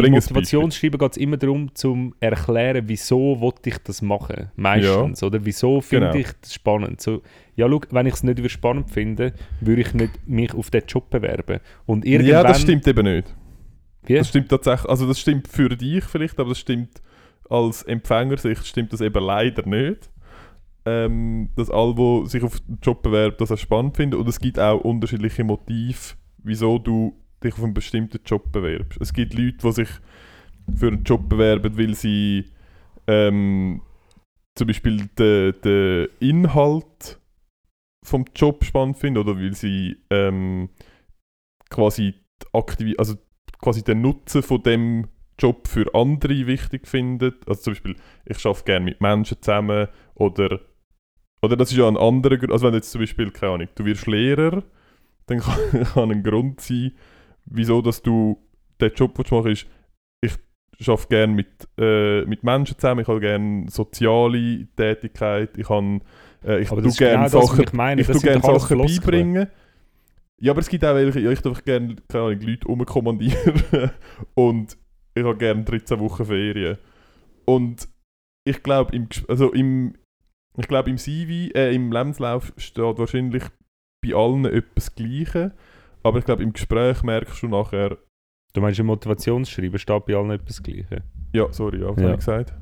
[0.02, 0.12] Bring.
[0.12, 4.50] Motivationsschreiben geht es immer darum, zu erklären, wieso wollte ich das machen.
[4.56, 5.22] Meistens.
[5.22, 6.18] Oder wieso finde Genau.
[6.20, 7.00] ich das spannend.
[7.00, 7.22] So,
[7.56, 11.10] ja, schau, wenn ich es nicht spannend finde, würde ich nicht mich auf den Job
[11.10, 11.60] bewerben.
[11.86, 12.30] Und irgendwann...
[12.30, 13.34] Ja, das stimmt eben nicht.
[14.04, 14.14] Wie?
[14.14, 17.02] Das stimmt tatsächlich, also das stimmt für dich vielleicht, aber das stimmt
[17.50, 20.10] als Empfängersicht stimmt das eben leider nicht.
[20.86, 24.16] Ähm, dass alle, die sich auf den Job bewerben, das auch spannend finden.
[24.18, 29.00] Und es gibt auch unterschiedliche Motive, wieso du dich auf einen bestimmten Job bewerbst.
[29.00, 29.88] Es gibt Leute, die sich
[30.74, 32.44] für einen Job bewerben, weil sie
[33.06, 33.82] ähm,
[34.56, 37.20] zum Beispiel den, den Inhalt
[38.04, 40.70] vom Job spannend finden oder weil sie ähm,
[41.70, 43.16] quasi die Aktivi also
[43.60, 45.08] quasi den Nutzen von dem
[45.38, 47.34] Job für andere wichtig finden.
[47.46, 50.60] Also zum Beispiel, ich arbeite gerne mit Menschen zusammen oder
[51.40, 53.84] oder das ist ja ein anderer Grund, also wenn jetzt zum Beispiel, keine Ahnung, du
[53.84, 54.64] wirst Lehrer,
[55.26, 56.92] dann kann, kann ein Grund sein,
[57.50, 58.38] wieso dass du
[58.80, 59.66] den Job, den du machst,
[60.20, 60.40] ist,
[60.78, 66.00] ich arbeite gerne mit, äh, mit Menschen zusammen, ich habe gerne soziale Tätigkeit, ich, habe,
[66.44, 68.00] äh, ich tue ist genau gerne das, Sachen ich meine.
[68.00, 69.48] ich tue gerne Sachen beibringen.
[70.40, 73.62] Ja, aber es gibt auch welche, ja, ich tue gerne, keine Ahnung, Leute umkommandieren
[74.34, 74.78] und
[75.14, 76.78] ich habe gerne 13 Wochen Ferien.
[77.44, 77.88] Und
[78.44, 79.94] ich glaube, im, also im,
[80.56, 83.42] ich glaube, im CV, äh, im Lebenslauf steht wahrscheinlich
[84.00, 85.52] bei allen etwas Gleiche.
[86.02, 87.96] Aber ich glaube, im Gespräch merkst du nachher,
[88.54, 91.02] Du meinst, im Motivationsschreiben steht bei allen etwas Gleiche.
[91.34, 92.02] ja, sorry, ja, was Ja.
[92.04, 92.54] habe ich gesagt?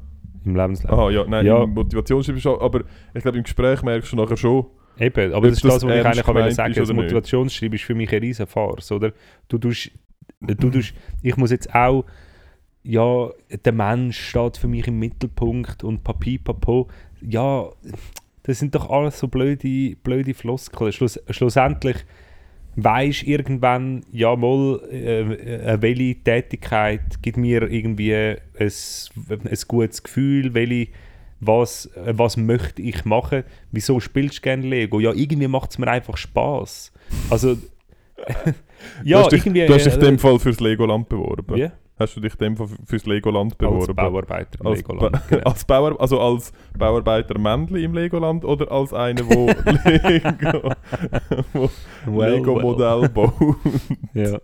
[0.44, 0.92] Im Lebenslauf.
[0.98, 1.62] Aha, ja, nein, Ja.
[1.62, 2.82] im Motivationsschreiben schon, aber
[3.14, 4.66] ich glaube, im Gespräch merkst du nachher schon,
[4.98, 6.80] Eben, aber das ist das was ich eigentlich auch sagen wollte.
[6.80, 6.92] Das.
[6.92, 9.12] Motivationsschreiben ist für mich eine riesen Farce, oder?
[9.48, 9.90] Du tust,
[10.40, 12.04] du tust, ich muss jetzt auch,
[12.82, 13.28] ja,
[13.64, 16.88] der Mensch steht für mich im Mittelpunkt und Papi, Papo,
[17.20, 17.66] ja,
[18.42, 20.92] das sind doch alles so blöde, blöde Floskeln.
[20.92, 22.04] Schluss, schlussendlich
[22.76, 30.54] weisst irgendwann, ja mal, äh, äh, welche Tätigkeit gibt mir irgendwie ein, ein gutes Gefühl,
[30.54, 30.88] welche
[31.40, 33.44] was, äh, was möchte ich machen?
[33.72, 35.00] Wieso spielst du gerne Lego?
[35.00, 36.92] Ja, irgendwie macht es mir einfach Spaß.
[37.30, 37.56] Also,
[39.04, 39.66] ja, du hast dich, irgendwie.
[39.66, 41.56] du hast dich in äh, dem Fall fürs Legoland beworben.
[41.56, 41.72] wie?
[41.98, 43.94] Hast du dich dem fürs Legoland Als beworben?
[43.96, 45.12] Bauarbeiter im Als, Legoland.
[45.12, 45.42] Ba- genau.
[45.50, 49.46] als Bauer, also als Bauarbeiter Männli im Legoland oder als einer, wo
[49.84, 50.70] Lego,
[51.54, 52.62] wo Well, Lego well.
[52.62, 53.34] Modell baut?
[54.14, 54.38] Ja.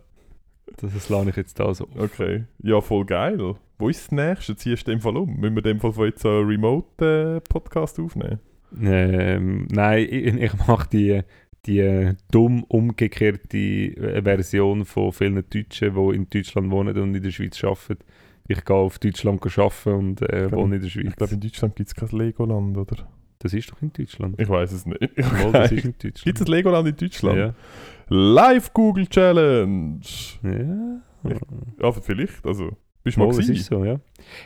[0.77, 1.87] Das, das lade ich jetzt da so.
[1.97, 3.55] Okay, ja voll geil.
[3.77, 4.55] Wo ist das nächste?
[4.55, 5.35] Ziehst du dem Fall um?
[5.35, 8.39] Müssen wir dem Fall von jetzt einen Remote-Podcast aufnehmen?
[8.81, 11.21] Ähm, nein, ich, ich mache die,
[11.65, 17.31] die dumm umgekehrte äh, Version von vielen Deutschen, die in Deutschland wohnen und in der
[17.31, 18.03] Schweiz arbeiten.
[18.47, 21.07] Ich gehe auf Deutschland arbeiten und äh, Ich glaub, wohne in der Schweiz.
[21.07, 23.07] Ich glaube, in Deutschland gibt es kein Legoland, oder?
[23.43, 24.39] das ist doch in Deutschland.
[24.39, 24.99] Ich weiß es nicht.
[25.17, 26.39] Mal, das ist in Gibt es Deutschland.
[26.39, 27.37] ein Legoland in Deutschland?
[27.37, 27.53] Ja.
[28.07, 29.99] Live Google Challenge!
[30.43, 31.01] ja.
[31.81, 32.45] Ja, vielleicht.
[32.45, 32.71] Also,
[33.03, 33.99] bist du mal Mal, das ist so, ja.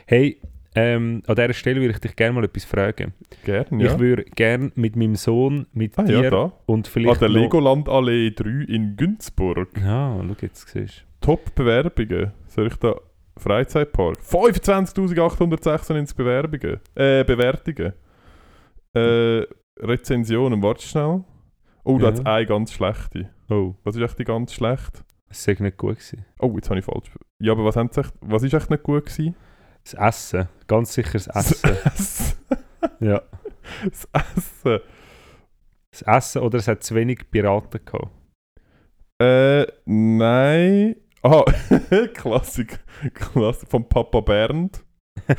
[0.06, 0.40] Hey,
[0.78, 3.12] ähm, an dieser Stelle würde ich dich gerne mal etwas fragen.
[3.44, 3.92] Gerne, ja.
[3.92, 7.36] Ich würde gerne mit meinem Sohn, mit ah, dir ja, und An vielleicht der noch...
[7.36, 9.68] Legoland Allee 3 in Günzburg.
[9.80, 12.32] Ja, schau jetzt, siehst Top-Bewerbungen.
[12.46, 12.94] Soll ich da...
[13.36, 14.18] Freizeitpark.
[14.18, 16.80] 25.896 Bewerbungen.
[16.96, 17.92] Äh, Bewertungen.
[18.94, 19.42] Äh,
[19.78, 20.60] Rezensionen.
[20.62, 21.22] Warte schnell.
[21.84, 22.06] Oh, da Ja.
[22.08, 23.30] hat es eine ganz schlechte.
[23.48, 25.04] Oh, Was ist echt die ganz schlecht?
[25.30, 26.24] es sei nicht gut gewesen.
[26.40, 27.10] Oh, jetzt habe ich falsch.
[27.38, 29.36] Ja, aber was, haben sie echt, was ist echt nicht gut gewesen?
[29.84, 31.78] Das Essen, ganz sicher das Essen.
[31.84, 32.36] Das
[33.00, 33.22] ja.
[33.84, 34.80] das Essen.
[35.90, 38.12] Das Essen oder es hat zu wenig Piraten gehabt.
[39.20, 40.96] Äh, nein.
[41.22, 41.44] Ah,
[42.14, 42.78] Klassik.
[43.14, 44.84] Klassik von Papa Bernd.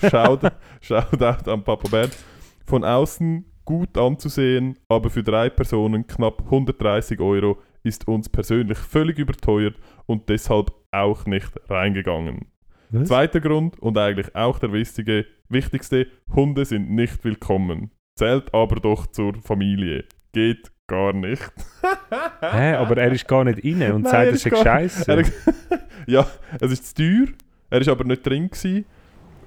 [0.10, 0.42] Schaut,
[0.82, 2.18] Shoutout an Papa Bernd.
[2.66, 9.20] Von außen gut anzusehen, aber für drei Personen knapp 130 Euro ist uns persönlich völlig
[9.20, 9.76] überteuert
[10.06, 12.52] und deshalb auch nicht reingegangen.
[12.92, 13.08] Was?
[13.08, 17.92] Zweiter Grund und eigentlich auch der wichtige, wichtigste, Hunde sind nicht willkommen.
[18.16, 20.06] Zählt aber doch zur Familie.
[20.34, 21.52] Geht gar nicht.
[22.42, 25.12] Hä, aber er ist gar nicht rein und Nein, sagt, er es ist scheiße.
[25.12, 25.24] Er,
[26.08, 26.28] ja,
[26.60, 27.28] es ist zu teuer.
[27.70, 28.86] Er ist aber nicht drin gewesen.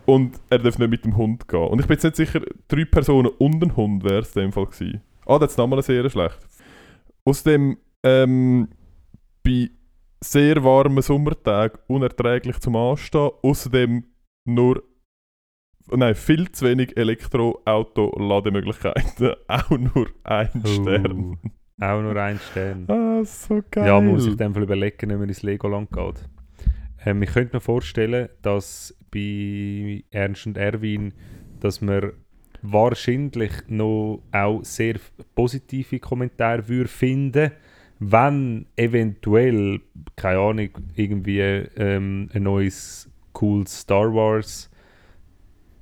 [0.06, 1.66] Und er darf nicht mit dem Hund gehen.
[1.66, 4.52] Und ich bin jetzt nicht sicher, drei Personen und ein Hund wäre es in dem
[4.52, 5.00] Fall gewesen.
[5.26, 6.38] Ah, das ist nochmal sehr schlecht.
[7.24, 8.68] Außerdem, ähm,
[9.44, 9.70] bei
[10.22, 13.30] sehr warmen Sommertagen unerträglich zum Anstehen.
[13.42, 14.04] Außerdem
[14.44, 14.84] nur,
[15.90, 19.32] nein, viel zu wenig Elektroauto-Lademöglichkeiten.
[19.48, 21.38] Auch nur ein Stern.
[21.80, 22.84] Auch nur ein Stern.
[22.88, 23.86] Ah, so geil.
[23.86, 26.28] Ja, man muss sich in dem Fall überlegen, wenn man ins Legoland geht.
[27.04, 31.12] Ähm, ich könnte mir vorstellen, dass bei Ernst und Erwin,
[31.60, 32.12] dass man
[32.62, 34.94] wahrscheinlich noch auch sehr
[35.34, 37.50] positive Kommentare würde finden,
[38.10, 39.80] wenn eventuell,
[40.16, 44.70] keine Ahnung, irgendwie ähm, ein neues cooles Star Wars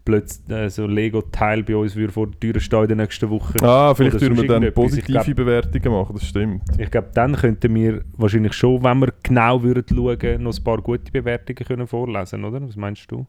[0.05, 3.63] plötzlich äh, so Lego-Teil bei uns würde vor der Tür stehen in den nächsten Wochen.
[3.63, 6.63] Ah, vielleicht würden wir dann positive glaub- Bewertungen machen, das stimmt.
[6.79, 10.83] Ich glaube, dann könnten wir wahrscheinlich schon, wenn wir genau würden schauen, noch ein paar
[10.83, 12.61] gute Bewertungen können vorlesen, oder?
[12.63, 13.27] Was meinst du?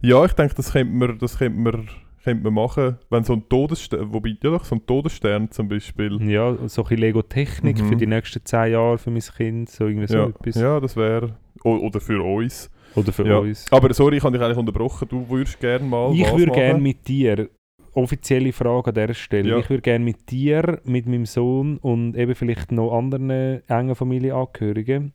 [0.00, 1.88] Ja, ich denke, das könnte man, das könnte man,
[2.24, 6.20] könnte man machen, wenn so ein Todesstern, wobei, ja doch, so ein Todesstern zum Beispiel.
[6.30, 7.88] Ja, so ein Lego-Technik Mhm.
[7.88, 10.54] für die nächsten zehn Jahre für mein Kind, so irgendwie so Ja, etwas.
[10.56, 12.70] ja, das wäre, oder für uns.
[12.94, 13.38] Oder für Ja.
[13.38, 13.66] uns.
[13.72, 17.08] Aber sorry, ich habe dich eigentlich unterbrochen, du würdest gerne mal ich würde gerne mit
[17.08, 17.48] dir,
[17.94, 19.58] offizielle Frage an dieser Stelle, Ja.
[19.58, 23.30] ich würde gerne mit dir, mit meinem Sohn und eben vielleicht noch anderen
[23.68, 25.12] engen Familienangehörigen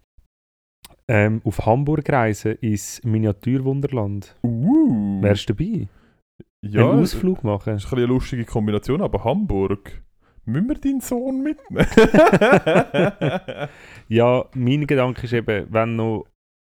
[1.07, 4.35] ähm, auf Hamburg reisen ins Miniaturwunderland.
[4.43, 5.87] Uh, Wärst du dabei?
[6.71, 7.69] Ja, Einen das ist Ausflug machen?
[7.71, 10.03] ein bisschen eine lustige Kombination, aber Hamburg,
[10.45, 11.85] müssen wir deinen Sohn mitnehmen?
[14.07, 16.25] Ja, mein Gedanke ist eben, wenn noch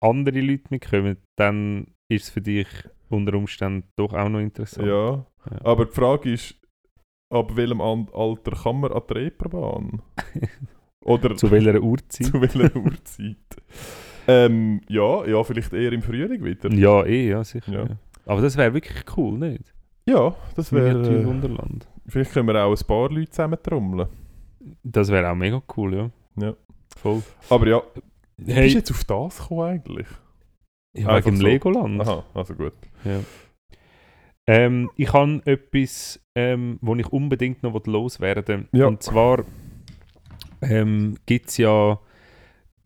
[0.01, 2.67] andere Leute mitkommen, dann ist es für dich
[3.09, 4.87] unter Umständen doch auch noch interessant.
[4.89, 5.13] ja,
[5.51, 5.65] Ja.
[5.65, 6.55] aber die Frage ist,
[7.33, 10.03] ab welchem Alter kann man an die Reeperbahn?
[11.05, 12.27] Oder Zu welcher Uhrzeit?
[12.33, 13.37] zu welcher Uhrzeit?
[14.29, 16.71] ähm, ja, ja, vielleicht eher im Frühling wieder.
[16.73, 17.73] ja, eh, ja, sicher.
[17.73, 17.87] Ja.
[18.27, 19.73] Aber das wäre wirklich cool, nicht?
[20.11, 20.91] Ja, das wäre.
[21.01, 21.87] Äh, Wunderland.
[22.07, 24.09] vielleicht können wir auch ein paar Leute zusammen trommeln.
[24.83, 26.11] Das wäre auch mega cool, ja.
[26.37, 26.55] Ja.
[26.97, 27.23] Voll.
[27.49, 27.83] Aber ja,
[28.37, 30.07] wie bist Hey, du jetzt auf das gekommen eigentlich?
[30.95, 31.47] ja, einfach wegen so.
[31.47, 32.01] Legoland.
[32.01, 32.73] Aha, also gut.
[33.05, 33.21] Ja.
[34.47, 38.81] Ähm, ich habe etwas, ähm, wo ich unbedingt noch loswerden will.
[38.81, 38.87] Ja.
[38.89, 39.45] Und zwar
[40.63, 41.99] ähm, gibt es ja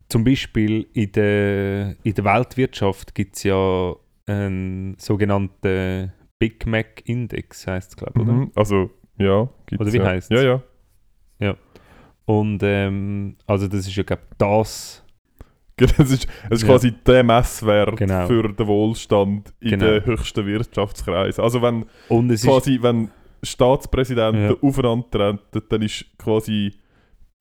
[0.09, 3.95] zum Beispiel in der, in der Weltwirtschaft gibt es ja
[4.27, 8.33] einen sogenannten Big Mac Index, heißt es, glaube ich, oder?
[8.33, 8.51] Mhm.
[8.55, 9.47] Also, ja.
[9.65, 10.05] Gibt's Oder wie ja.
[10.05, 10.29] heisst's?
[10.29, 10.61] Ja,
[11.39, 11.55] ja.
[12.25, 15.01] Und ähm, also das ist ja, glaube ich, das.
[15.77, 16.67] Das ist, das ist Ja.
[16.69, 18.25] quasi der Messwert Genau.
[18.27, 19.85] für den Wohlstand in Genau.
[19.85, 21.43] den höchsten Wirtschaftskreisen.
[21.43, 21.85] Also wenn
[22.31, 23.09] es quasi, wenn
[23.43, 24.55] Staatspräsidenten Ja.
[24.61, 25.09] aufeinander
[25.51, 26.71] treten, dann ist quasi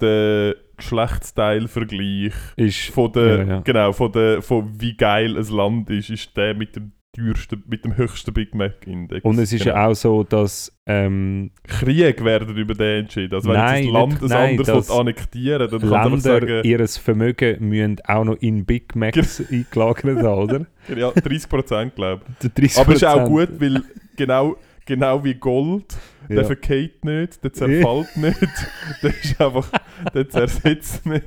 [0.01, 3.61] der Geschlechtsteilvergleich ist von der, Ja, ja.
[3.61, 7.85] genau, von der, von wie geil ein Land ist, ist der mit dem teuersten, mit
[7.85, 9.25] dem höchsten Big Mac Index.
[9.25, 9.77] und es ist genau.
[9.77, 13.35] ja auch so, dass ähm, Krieg werden über den entschieden.
[13.35, 16.65] Also wenn Nein, ein Land ein anderes das- will annektieren dann kann man Länder sagen,
[16.65, 20.67] ihr Vermögen müssen auch noch in Big Macs eingelagert haben, oder?
[20.95, 22.51] ja, 30% glaube ich.
[22.53, 22.81] Der 30%.
[22.81, 23.83] Aber es ist auch gut, weil
[24.17, 25.97] genau, genau wie Gold,
[26.29, 26.45] der Ja.
[26.45, 28.67] verkehrt nicht, der zerfällt nicht,
[29.03, 29.71] der ist einfach,
[30.15, 31.25] der zersetzt nicht,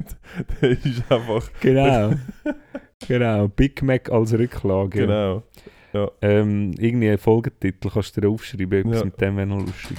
[0.61, 2.13] der ist einfach, Genau.
[3.07, 3.47] genau.
[3.47, 5.01] Big Mac als Rücklage.
[5.01, 5.43] genau.
[6.21, 9.05] Ähm, irgendwie einen Folgetitel kannst du dir aufschreiben, etwas Ja.
[9.05, 9.97] mit dem wäre noch lustig.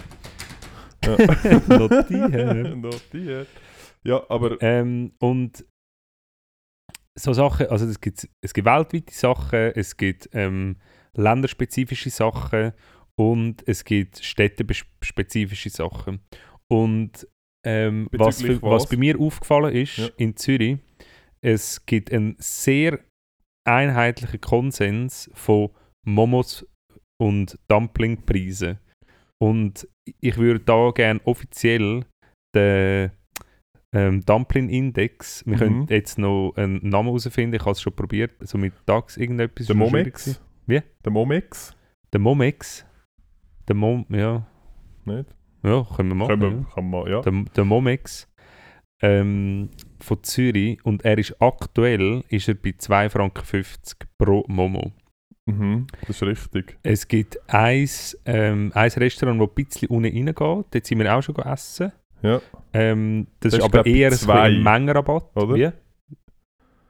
[1.04, 1.16] Ja.
[1.78, 2.80] Notieren.
[2.80, 3.48] Notiert.
[4.04, 5.64] Ja, aber Ähm, und
[7.18, 10.76] so Sachen, also es gibt, es gibt weltweite Sachen, es gibt ähm,
[11.14, 12.72] länderspezifische Sachen
[13.16, 16.20] und es gibt städtespezifische Sachen.
[16.68, 17.26] Und
[17.66, 18.88] ähm, was, für, was was?
[18.88, 20.08] bei mir aufgefallen ist Ja.
[20.16, 20.78] in Zürich,
[21.40, 23.00] es gibt einen sehr
[23.64, 25.70] einheitlichen Konsens von
[26.08, 26.66] Momos
[27.20, 28.78] und Dumplingpreisen.
[29.40, 29.86] Und
[30.20, 32.04] ich würde da gerne offiziell
[32.54, 33.10] den
[33.94, 35.58] ähm, Dumpling-Index, wir Mhm.
[35.58, 39.66] können jetzt noch einen Namen herausfinden, ich habe es schon probiert, so mit DAX irgendetwas.
[39.66, 40.42] der Momex.
[40.66, 40.82] Wie?
[41.04, 41.74] der Momex,
[42.12, 42.84] Der Momex.
[43.68, 44.46] Der Mom, ja.
[45.04, 45.34] nicht?
[45.62, 46.40] Ja, können wir machen.
[46.40, 47.12] Können wir, kann man, ja.
[47.16, 47.20] ja.
[47.22, 48.28] Der, der Momex
[49.02, 54.92] ähm, von Zürich und er ist aktuell ist er bei 2,50 Franken pro Momo.
[55.48, 56.76] Mhm, das ist richtig.
[56.82, 60.36] Es gibt eins, ähm, ein Restaurant, das ein bisschen unten reingeht.
[60.38, 61.92] Dort sind wir auch schon essen.
[62.22, 62.40] Ja.
[62.72, 65.34] Ähm, das, Das ist aber eher zwei, ein Mengenrabatt.
[65.36, 65.54] oder?
[65.54, 65.70] Wie?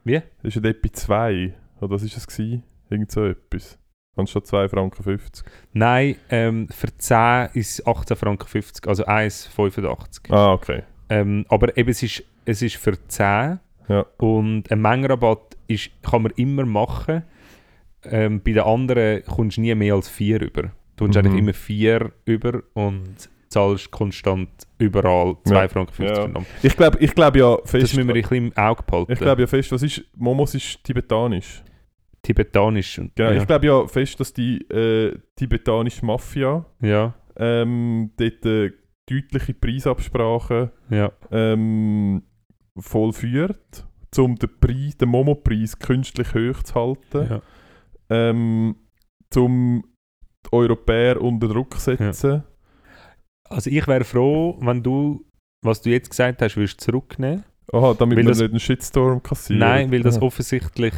[0.05, 0.15] Wie?
[0.15, 2.63] Das ist ja dort bei 2, oder was ist das gewesen?
[2.91, 3.79] Irgend so etwas.
[4.17, 5.21] Anstatt 2,50 Franken.
[5.75, 10.33] Nein, ähm, für 10 ist 18,50 Franken, also 1,85.
[10.33, 10.83] Ah, okay.
[11.11, 14.07] Ähm, aber eben, es ist, es ist für 10 Ja.
[14.17, 17.23] und ein Mengenrabatt ist, kann man immer machen.
[18.11, 20.63] Ähm, bei den anderen kommst du nie mehr als 4 über.
[20.97, 21.27] Du kommst Mhm.
[21.27, 25.69] eigentlich immer 4 über und zahlst konstant überall 2,50 Ja.
[25.69, 26.43] Franken Ja.
[26.63, 27.97] Ich glaube ich glaub ja Das fest...
[27.97, 29.13] müssen wir ein bisschen im Auge behalten.
[29.13, 30.03] ich glaube ja fest, was ist...
[30.17, 31.63] Momos ist tibetanisch.
[32.23, 32.99] Tibetanisch.
[32.99, 33.37] und- Genau, ja.
[33.41, 38.71] ich glaube ja fest, dass die äh, tibetanische Mafia ja, ähm, dort äh,
[39.09, 42.23] deutliche Preisabsprachen ja, ähm,
[42.77, 43.87] vollführt,
[44.19, 47.43] um den Preis, den Momo-Preis künstlich hoch zu halten, ja.
[48.11, 48.77] Ähm,
[49.37, 49.85] um
[50.47, 52.45] die Europäer unter Druck setzen.
[53.49, 55.25] Also ich wäre froh, wenn du,
[55.65, 57.45] was du jetzt gesagt hast, würdest zurücknehmen.
[57.73, 59.61] Aha, damit Weil wir das- nicht einen Shitstorm kassieren.
[59.61, 60.25] Nein, weil das Aha.
[60.25, 60.95] offensichtlich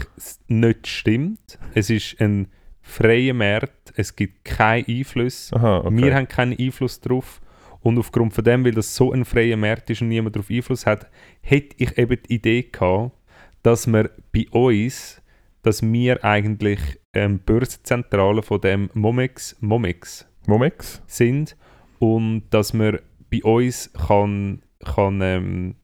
[0.47, 1.59] nicht stimmt.
[1.75, 2.49] Es ist ein
[2.81, 5.53] freier Markt, es gibt keinen Einfluss.
[5.53, 5.97] Aha, okay.
[5.97, 7.41] Wir haben keinen Einfluss drauf.
[7.83, 10.87] Und aufgrund von dem, weil das so ein freier Markt ist und niemand darauf Einfluss
[10.87, 11.09] hat,
[11.41, 13.17] hätte ich eben die Idee gehabt,
[13.63, 15.21] dass wir bei uns,
[15.63, 16.81] dass wir eigentlich
[17.13, 21.03] ähm, Börsenzentrale von dem Momex, Momex Momex?
[21.07, 21.57] sind
[21.99, 22.99] und dass man
[23.31, 25.75] bei uns kann, kann, ähm,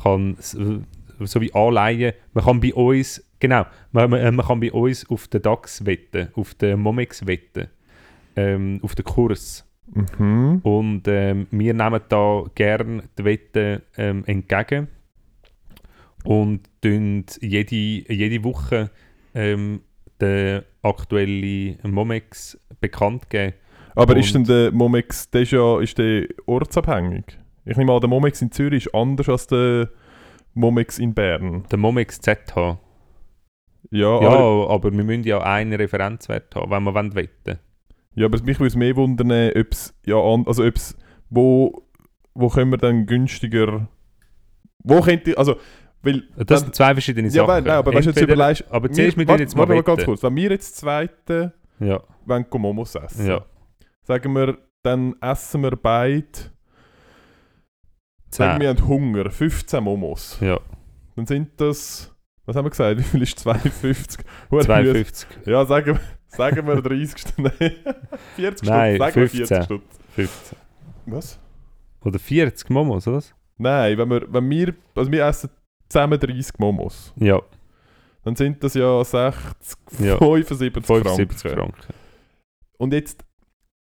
[0.00, 0.56] kann s-
[1.20, 5.28] so wie anleihen, man kann bei uns, genau, man, man, man kann bei uns auf
[5.28, 7.68] den DAX wetten, auf den Momex wetten,
[8.36, 9.68] ähm, auf den Kurs.
[10.18, 10.60] Mhm.
[10.64, 14.88] Und ähm, wir nehmen da gerne die Wette ähm, entgegen
[16.24, 18.90] und tun jede, jede Woche
[19.34, 19.80] ähm,
[20.20, 23.54] den aktuellen Momex bekannt geben.
[23.94, 27.38] Aber Und- ist denn der Momex, der ist ja ist der ortsabhängig?
[27.64, 29.88] Ich nehme an, der Momex in Zürich ist anders als der
[30.54, 31.64] Momex in Bern.
[31.70, 32.78] Der Momex ZH.
[33.90, 37.58] Ja, Ja, aber, aber wir müssen ja einen Referenzwert haben, wenn wir wollen wetten
[38.16, 40.96] ja, aber mich würde es mehr wundern, ob es, ja, also ob es,
[41.30, 41.82] wo,
[42.34, 43.88] wo können wir dann günstiger,
[44.84, 45.56] wo könnte, also,
[46.04, 47.48] weil, Das dann- sind zwei verschiedene ja, Sachen.
[47.48, 49.66] weil, nein, aber weißt du, jetzt Entweder- überlegst, Aber wir- zuerst mit dir jetzt mal
[49.66, 53.44] mal ganz kurz, wenn wir jetzt zweite Ja, wollen Momos essen, ja.
[54.02, 56.26] sagen wir, dann essen wir beide,
[58.30, 60.38] sagen wir, haben Hunger, 15 Momos.
[60.40, 60.58] Ja,
[61.16, 62.12] Dann sind das,
[62.44, 64.24] was haben wir gesagt, wie viel ist 52?
[64.50, 64.66] Hure müde.
[64.66, 67.52] 52, Ja, sagen, wir- sagen wir 30 Stunden.
[67.60, 67.72] Nein,
[68.36, 68.98] 40 Nein, Stunden.
[68.98, 69.46] Sagen wir 15.
[69.46, 69.84] 40 Stunden.
[70.14, 70.58] 15.
[71.06, 71.38] Was?
[72.04, 73.22] Oder 40 Momos, oder?
[73.56, 75.50] Nein, wenn wir, wenn wir, also wir essen
[75.88, 77.40] zusammen 30 Momos, Ja,
[78.24, 80.16] dann sind das ja 60, Ja.
[80.18, 81.56] 75, 75 Franken.
[81.74, 81.94] Franken.
[82.78, 83.24] Und jetzt,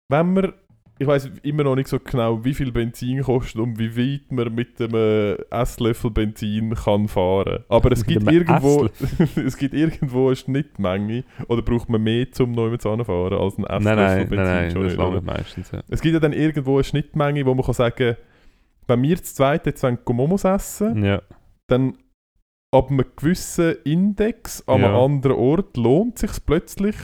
[0.10, 0.54] wenn wir,
[1.00, 4.54] ich weiß immer noch nicht so genau, wie viel Benzin kostet und wie weit man
[4.54, 7.64] mit einem Esslöffel Benzin kann fahren.
[7.68, 8.88] Aber es gibt irgendwo,
[9.46, 13.84] es gibt irgendwo eine Schnittmenge oder braucht man mehr zum neu zu fahren als ein
[13.84, 14.38] Nein, Esslöffel nein, Benzin?
[14.38, 15.72] nein, nein, schon das nicht, meistens.
[15.72, 15.82] Ja.
[15.90, 18.16] Es gibt ja dann irgendwo eine Schnittmenge, wo man kann sagen,
[18.88, 21.22] wenn wir das zweite jetzt Momos essen, ja,
[21.68, 21.98] dann
[22.72, 25.04] ab einem gewissen Index an einem Ja.
[25.04, 26.96] anderen Ort lohnt sich plötzlich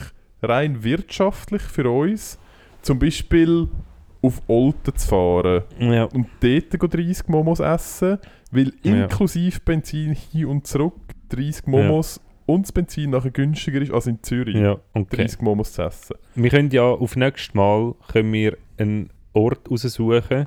[0.42, 2.38] rein wirtschaftlich für uns,
[2.82, 3.68] zum Beispiel
[4.22, 6.04] auf Olten zu fahren ja.
[6.04, 8.18] und dort go 30 Momos essen,
[8.50, 9.04] weil Ja.
[9.04, 10.94] inklusive Benzin hin und zurück
[11.30, 14.56] 30 Momos und das Benzin nachher günstiger ist als in Zürich.
[14.56, 15.16] ja, okay.
[15.16, 16.16] 30 Momos zu essen.
[16.34, 20.46] Wir können ja auf nächstes Mal können wir einen Ort raussuchen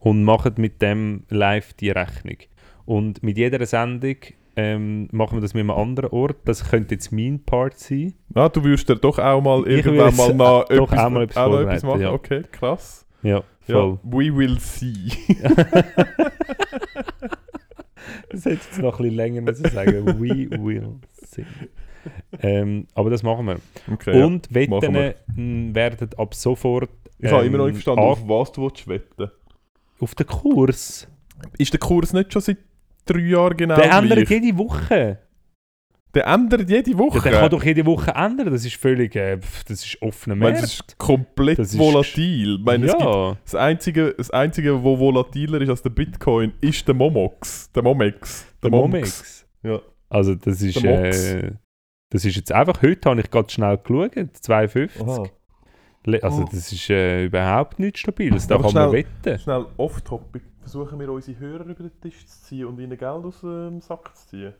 [0.00, 2.36] und machen mit dem live die Rechnung.
[2.88, 4.16] Und mit jeder Sendung
[4.56, 6.36] ähm, machen wir das mit einem anderen Ort.
[6.46, 8.14] Das könnte jetzt mein Part sein.
[8.34, 11.36] Ah, du würdest ja doch auch mal Ich irgendwann mal noch doch auch mal etwas
[11.36, 12.00] auch etwas machen.
[12.00, 12.12] ja.
[12.12, 13.04] Okay, krass.
[13.22, 13.98] Ja, Ja, voll.
[14.04, 15.10] we will see.
[18.30, 20.06] Das hätte jetzt noch ein bisschen länger müssen sagen.
[20.20, 21.44] We will see.
[22.40, 23.56] Ähm, aber das machen wir.
[23.92, 25.14] Okay, Und machen Wetten wir.
[25.34, 28.62] mh, werden ab sofort Ich habe ähm, immer noch nicht verstanden, an- auf was du
[28.62, 29.30] willst wetten
[30.00, 31.08] auf den Kurs.
[31.58, 32.58] Ist der Kurs nicht schon seit
[33.08, 34.30] drei Jahren genau der ändert gleich?
[34.42, 35.18] jede Woche.
[36.14, 37.20] Der ändert jede Ja, Woche?
[37.20, 38.50] der kann doch jede Woche ändern.
[38.50, 39.38] Das ist völlig, äh,
[39.68, 40.62] das ist offener Markt.
[40.62, 42.56] das ist komplett Das ist- volatil.
[42.58, 46.94] Ich meine, ja, das Einzige, das Einzige, wo volatiler ist als der Bitcoin, ist der
[46.94, 47.70] Momox.
[47.72, 48.46] Der Momex.
[48.62, 49.46] der Momex.
[49.62, 49.80] Ja.
[50.08, 51.04] Also das ist, Der
[51.44, 51.52] äh,
[52.10, 55.02] das ist jetzt einfach, heute habe ich gerade schnell geschaut, 2,50.
[55.02, 55.24] Aha.
[56.22, 56.48] Also Oh.
[56.50, 58.34] das ist äh, überhaupt nicht stabil.
[58.48, 59.38] Da Aber kann man wetten.
[59.38, 60.42] Schnell off-topic.
[60.68, 64.14] Versuchen wir unsere Hörer über den Tisch zu ziehen und ihnen Geld aus dem Sack
[64.14, 64.52] zu ziehen.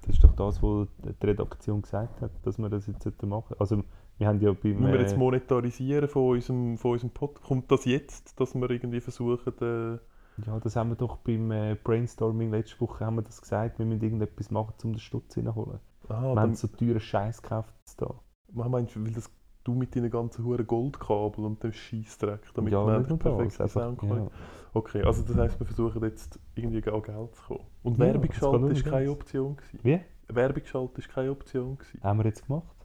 [0.00, 3.82] Das ist doch das, was die Redaktion gesagt hat, dass wir das jetzt machen Also
[4.18, 4.78] wir haben ja beim...
[4.78, 7.48] Müssen wir jetzt monetarisieren von unserem, von unserem Podcast?
[7.48, 9.98] Kommt das jetzt, dass wir irgendwie versuchen, äh,
[10.46, 13.86] ja, das haben wir doch beim äh, Brainstorming letzte Woche haben wir das gesagt, wir
[13.86, 15.80] müssen irgendetwas machen, um den Stutz reinholen.
[16.08, 18.14] Ah, Wir haben so teuren Scheiß gekauft da.
[18.52, 19.28] was meinst du, weil das
[19.64, 24.30] du mit deinen ganzen hohen Goldkabel und dem Scheissdreck, damit ja, man nicht perfekte Soundqualität
[24.30, 24.74] ja.
[24.74, 27.64] Okay, also das heisst, wir versuchen jetzt irgendwie an Geld zu kommen.
[27.84, 29.10] Und Ja, Werbung schalten ist keine.
[29.10, 29.78] Option gewesen.
[29.82, 30.00] Wie?
[30.28, 32.00] Werbung schalten ist keine Option gewesen.
[32.02, 32.76] Haben wir jetzt gemacht?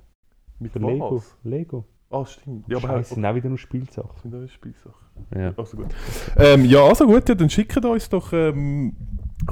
[0.59, 0.79] Mit Für?
[0.79, 1.23] Lego.
[1.43, 1.85] Lego.
[2.11, 2.67] Ah, stimmt.
[2.67, 4.09] Ja, aber Scheiße, halt, sind auch wieder nur Spielsachen.
[4.21, 5.07] sind auch Spielsachen.
[5.35, 5.53] Ja.
[5.57, 5.87] Also gut.
[6.37, 8.95] Ähm, ja, also gut, ja, dann schickt uns doch ähm,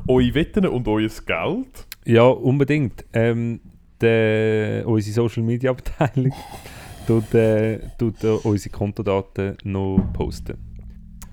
[0.08, 1.88] eure Wetten und euer Geld.
[2.06, 3.06] Ja, unbedingt.
[3.14, 3.62] Ähm,
[4.00, 6.34] der, unsere Social Media Abteilung
[7.08, 10.58] tut, äh, tut äh, unsere Kontodaten noch posten.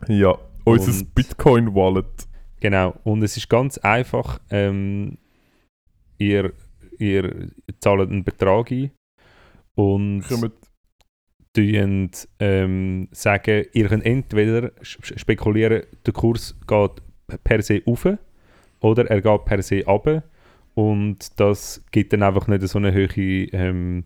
[0.09, 2.29] Ja, unser Bitcoin-Wallet.
[2.61, 2.95] Genau.
[3.05, 4.41] Und es ist ganz einfach.
[4.51, 5.19] Ähm,
[6.19, 6.53] ihr,
[6.99, 7.51] ihr
[7.81, 8.91] zahlt einen Betrag ein
[9.75, 10.25] und
[11.53, 17.03] tun, ähm, sagen, ihr könnt entweder spekulieren, der Kurs geht
[17.43, 18.09] per se auf
[18.81, 20.23] oder er geht per se ab
[20.75, 24.05] und das gibt dann einfach nicht so eine hohe ähm,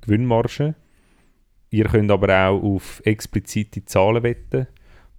[0.00, 0.74] Gewinnmarge.
[1.70, 4.66] Ihr könnt aber auch auf explizite Zahlen wetten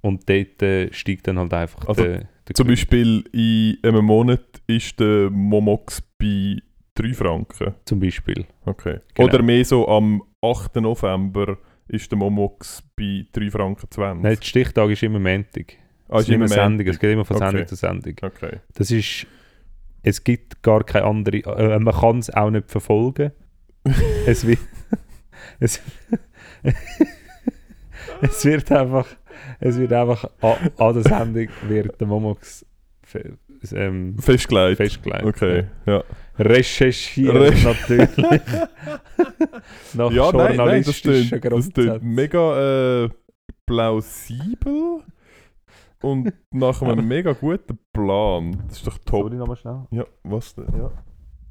[0.02, 2.76] und dort äh, steigt dann halt einfach Also, der, der Zum Gewinn.
[2.76, 6.58] Beispiel in einem Monat ist der Momox bei
[6.96, 7.76] 3 Franken.
[7.86, 8.46] Zum Beispiel.
[8.66, 9.00] Okay.
[9.14, 9.28] Genau.
[9.28, 10.78] Oder mehr so am 8.
[10.78, 11.58] November
[11.90, 14.24] ist der Momox bei 3 Franken 20.
[14.24, 15.74] Nein, der Stichtag ist immer Montag.
[16.10, 17.66] ah, es ist immer Sendung, es geht immer von Sendung Okay.
[17.68, 18.16] zu Sendung.
[18.22, 18.60] Okay.
[18.74, 19.28] Das ist.
[20.04, 21.38] Es gibt gar keine andere.
[21.40, 23.32] Äh, man kann es auch nicht verfolgen.
[24.26, 24.60] es wird.
[25.60, 25.82] Es,
[28.22, 29.08] es wird einfach.
[29.60, 32.66] Es wird einfach an, an der Sendung wird der Momox
[33.72, 34.78] ähm, Festgelegt.
[34.78, 35.24] festgelegt.
[35.24, 36.04] Okay, ja.
[36.38, 38.18] Recherchieren Recherch- natürlich.
[39.94, 41.42] Nach ja, nein, nein, das journalistischen
[41.74, 43.10] klingt mega äh,
[43.66, 45.04] plausibel
[46.02, 48.64] und nach einem mega guten Plan.
[48.68, 49.24] Das ist doch top.
[49.24, 49.88] Sorry, nochmal schnell.
[49.92, 50.68] Ja, was denn?
[50.78, 50.92] Ja.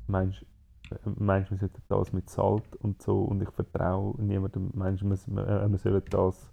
[0.07, 0.47] Meinst du,
[0.91, 5.79] wir sollten das mit Salt und so und ich vertraue niemandem, du, wir, äh, wir
[5.79, 6.51] sollen das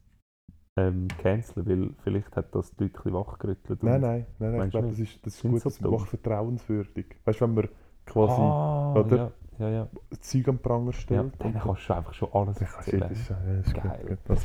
[0.77, 3.83] ähm, canceln, weil vielleicht hat das deutlich wachgerüttelt.
[3.83, 7.05] Nein, nein, nein, nein ich glaube, das ist, das ist gut, so das macht vertrauenswürdig.
[7.25, 7.69] Weißt du, wenn man
[8.05, 9.17] quasi ah, oder?
[9.17, 9.87] Ja, ja, ja.
[10.19, 11.33] Zeug am Pranger ja stellt.
[11.37, 12.99] dann kannst du einfach schon alles Ja, erzählen.
[13.01, 14.17] das ist, ja, das ist Geil.
[14.27, 14.37] gut,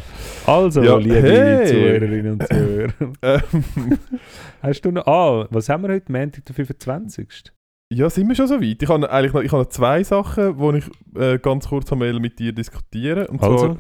[0.46, 1.66] Also, Ja, liebe hey!
[1.66, 2.92] Zuhörerinnen und Zuhörer.
[3.22, 3.98] ähm,
[4.62, 5.06] Hast du noch...
[5.06, 6.12] Ah, was haben wir heute?
[6.12, 7.52] Montag, der 25.
[7.90, 8.82] ja, sind wir schon so weit?
[8.82, 12.38] Ich habe eigentlich noch, ich habe noch zwei Sachen, die ich äh, ganz kurz mit
[12.38, 13.26] dir diskutieren.
[13.26, 13.58] Und Also?
[13.58, 13.78] zwar,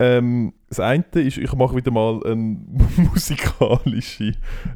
[0.00, 4.32] ähm, das eine ist, ich mache wieder mal einen musikalische,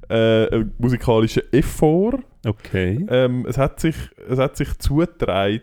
[0.08, 2.20] äh, einen musikalischen Effort.
[2.46, 3.06] Okay.
[3.08, 3.94] Ähm, es, hat sich,
[4.28, 5.60] es hat sich zugetragen,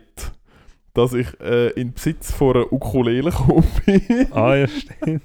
[0.94, 4.32] dass ich äh, in Besitz von einer Ukulele gekommen bin.
[4.32, 5.22] Ah, ja, stimmt.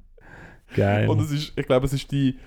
[0.74, 1.08] Geil.
[1.08, 2.38] Und es ist, ich glaube, es ist die,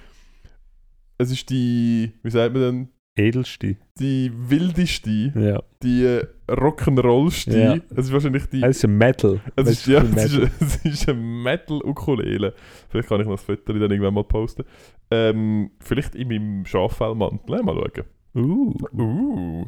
[1.17, 3.77] es ist die, wie sagt man denn, Edelste.
[3.99, 5.63] die wildeste, Ja.
[5.81, 7.57] die Rock'n'Rollste.
[7.57, 7.77] Ja.
[7.95, 9.39] Es ist wahrscheinlich die, Es ist ein Metal.
[9.55, 10.51] es ist, ja, ein es ist, Metal.
[10.59, 12.53] es ist eine Metal-Ukulele.
[12.89, 14.63] Vielleicht kann ich noch das Foto dann irgendwann mal posten.
[15.11, 17.63] Ähm, vielleicht in meinem Schaffellmantel.
[17.63, 18.05] Mal schauen.
[18.37, 18.73] Uh.
[18.93, 19.65] Uh.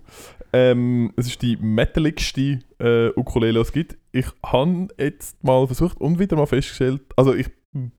[0.51, 3.97] Ähm, es ist die metaligste äh, Ukulele, die es gibt.
[4.11, 7.47] Ich habe jetzt mal versucht und wieder mal festgestellt, also ich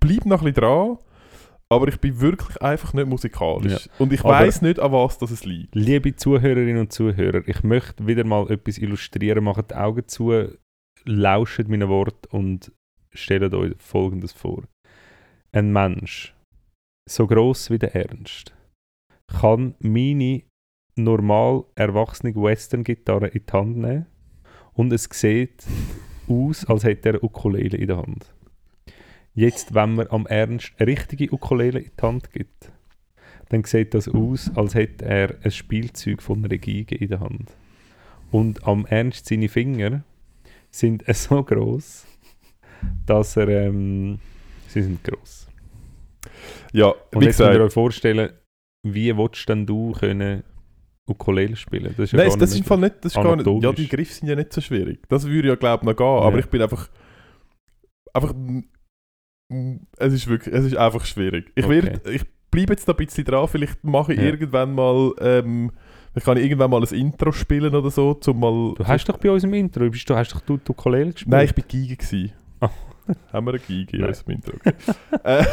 [0.01, 0.99] bleibe noch ein bisschen dran,
[1.71, 3.89] aber ich bin wirklich einfach nicht musikalisch.
[3.99, 5.75] Und ich weiß nicht, an was das es liegt.
[5.75, 9.45] Liebe Zuhörerinnen und Zuhörer, ich möchte wieder mal etwas illustrieren.
[9.45, 10.49] Macht die Augen zu,
[11.05, 12.73] lauscht meinen Wort und
[13.13, 14.65] stellt euch Folgendes vor.
[15.53, 16.35] Ein Mensch,
[17.09, 18.55] so groß wie der Ernst,
[19.27, 20.43] kann meine
[20.97, 24.07] normal erwachsene Western-Gitarre in die Hand nehmen
[24.73, 25.67] und es sieht
[26.29, 28.35] aus, als hätte er eine Ukulele in der Hand.
[29.35, 32.73] Jetzt, wenn man am Ernst eine richtige Ukulele in die Hand gibt,
[33.51, 37.53] dann sieht das aus, als hätte er ein Spielzeug von einer Geige in der Hand.
[38.31, 40.03] Und am Ernst seine Finger
[40.71, 42.07] sind so groß,
[43.07, 44.19] dass er ähm,
[44.67, 45.49] sie sind groß.
[46.73, 48.31] Ja, Und wie jetzt könnt ihr euch vorstellen,
[48.87, 50.45] wie willst denn du können
[51.09, 51.95] Ukulele spielen?
[51.97, 53.73] Das ist ja nein, das ist im nicht Fall nicht, das ist gar nicht, ja,
[53.73, 55.01] die Griffe sind ja nicht so schwierig.
[55.09, 56.39] Das würde ja, glaube ich, noch gehen, aber Ja.
[56.39, 56.89] ich bin einfach,
[58.13, 58.35] einfach,
[59.97, 61.51] es ist wirklich, es ist einfach schwierig.
[61.55, 61.83] Ich, Okay.
[61.85, 64.27] werd, ich bleibe jetzt da ein bisschen dran, vielleicht mache ich Ja.
[64.27, 65.71] irgendwann mal, ähm,
[66.25, 68.75] kann ich irgendwann mal ein Intro spielen oder so, zum mal...
[68.77, 71.31] Du hast doch bei uns im Intro, bist du, hast doch du, du Ukulele gespielt?
[71.33, 72.33] Nein, ich bin Geige gewesen.
[72.61, 72.71] Ah.
[73.33, 74.53] Haben wir eine Geige in unserem Intro?
[75.23, 75.45] Äh,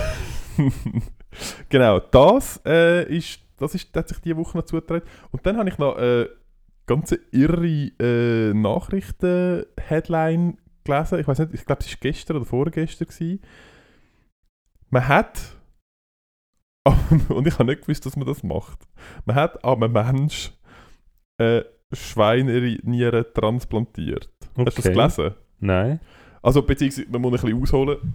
[1.70, 5.06] genau, das äh, ist, das ist, das hat sich diese Woche noch zugetragen.
[5.32, 6.28] Und dann habe ich noch äh,
[6.88, 11.20] ganz irre äh, Nachrichten-Headline gelesen.
[11.20, 13.08] Ich weiß nicht, ich glaube, es war gestern oder vorgestern.
[13.08, 13.40] Gewesen.
[14.90, 15.56] Man hat,
[17.30, 18.88] und ich habe nicht gewusst, dass man das macht,
[19.26, 20.52] man hat an einem Mensch
[21.42, 21.64] äh,
[21.94, 24.30] Schweinenieren transplantiert.
[24.42, 24.94] Hast du das Okay.
[24.94, 25.32] gelesen?
[25.60, 26.00] Nein.
[26.42, 28.14] Also, beziehungsweise, man muss ein bisschen ausholen.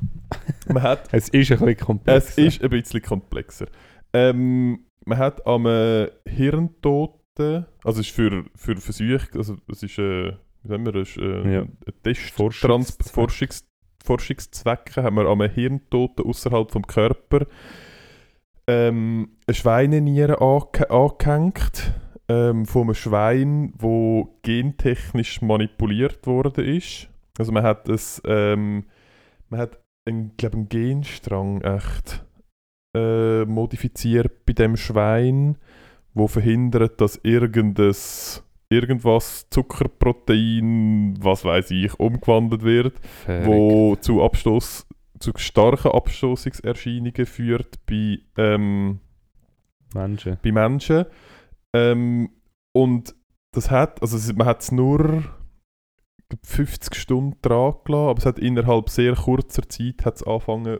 [0.68, 2.28] Man hat, Es ist ein bisschen komplex.
[2.30, 3.66] es ist ein bisschen komplexer.
[4.12, 9.98] Ähm, man hat am äh, Hirntoten, also es ist für, für Versuche, also es ist,
[9.98, 11.60] äh, wie sagen wir, ist, äh, Ja.
[11.62, 12.70] ein Test, Forschungszweck.
[12.70, 13.64] Trans Forschungs
[14.04, 17.46] Forschungszwecke haben wir am Hirntoten außerhalb vom Körper
[18.66, 21.92] ähm, eine Schweineniere ange angehängt
[22.28, 27.08] ähm, von einem Schwein, wo gentechnisch manipuliert worden ist.
[27.38, 28.84] Also man hat es, ähm,
[29.48, 32.24] man hat einen, glaub, einen Genstrang echt
[32.96, 35.58] äh, modifiziert bei dem Schwein,
[36.14, 43.46] wo verhindert, dass irgendes irgendwas Zuckerprotein, was weiß ich, umgewandelt wird Verrückt.
[43.46, 44.86] wo zu Abstoß,
[45.18, 49.00] zu starken Abstoßungserscheinungen führt bei, ähm,
[49.92, 50.38] Menschen.
[50.42, 51.04] bei Menschen.
[51.74, 52.30] Ähm,
[52.72, 53.14] und
[53.52, 55.24] das hat, also man hat es nur
[56.18, 60.78] ich glaub, 50 Stunden dran gelassen, aber es hat innerhalb sehr kurzer Zeit hat's angefangen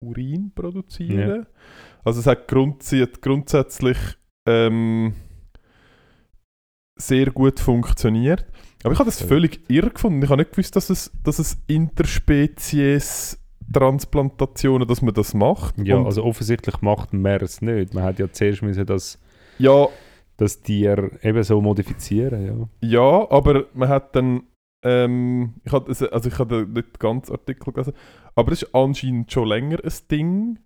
[0.00, 1.46] Urin produzieren.
[2.04, 3.98] Also es hat grundsätzlich
[4.46, 5.14] ähm,
[6.96, 8.46] sehr gut funktioniert.
[8.82, 10.22] Aber ich habe das völlig irre gefunden.
[10.22, 13.38] Ich habe nicht gewusst, dass es, dass es Interspezies
[13.72, 15.76] Transplantationen, dass man das macht.
[15.78, 17.94] Ja, Und also offensichtlich macht man es nicht.
[17.94, 19.18] Man hat ja zuerst müssen das,
[19.58, 19.88] ja,
[20.36, 22.68] das Tier eben so modifizieren.
[22.80, 22.88] Ja.
[22.88, 24.44] ja, aber man hat dann
[24.84, 27.94] ähm, ich habe also ich habe nicht den ganzen Artikel gelesen,
[28.34, 30.58] aber es ist anscheinend schon länger ein Ding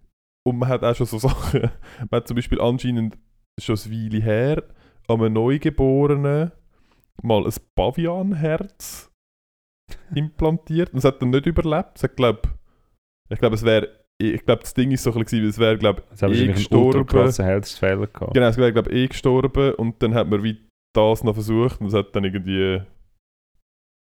[0.44, 1.70] und man hat auch schon so Sachen.
[2.10, 3.16] Man hat zum Beispiel anscheinend
[3.58, 4.62] schon eine Weile her
[5.10, 6.52] einem Neugeborenen
[7.22, 9.10] mal ein Pavianherz
[10.14, 11.92] implantiert und es hat dann nicht überlebt.
[11.96, 12.48] Es hat, glaub,
[13.28, 13.88] ich glaube, es wäre,
[14.18, 17.30] ich glaube, das Ding ist so ein bisschen, es wäre, glaube hat eh gestorben.
[17.30, 18.34] Herzfehler gehabt.
[18.34, 21.88] Genau, es wäre, glaube eh gestorben und dann hat man wie das noch versucht und
[21.88, 22.82] es hat dann irgendwie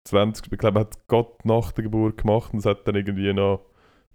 [0.07, 3.65] 20, ich glaube, hat gerade nach der Geburt gemacht und es hat dann irgendwie noch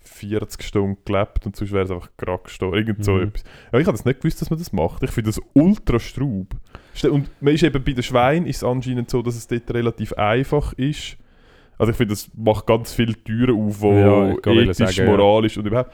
[0.04, 2.76] 40 Stunden gelebt und sonst wäre es einfach gerade gestorben.
[2.76, 3.22] Irgend so Mhm.
[3.28, 3.44] etwas.
[3.68, 5.02] Aber ich habe das nicht gewusst, dass man das macht.
[5.02, 6.54] Ich finde das ultra straub.
[7.10, 10.12] Und man ist eben bei den Schweinen ist es anscheinend so, dass es dort relativ
[10.14, 11.16] einfach ist.
[11.78, 15.04] Also ich finde, das macht ganz viele Türen auf, wo Ja, ethisch, sagen, ja.
[15.16, 15.92] moralisch und überhaupt.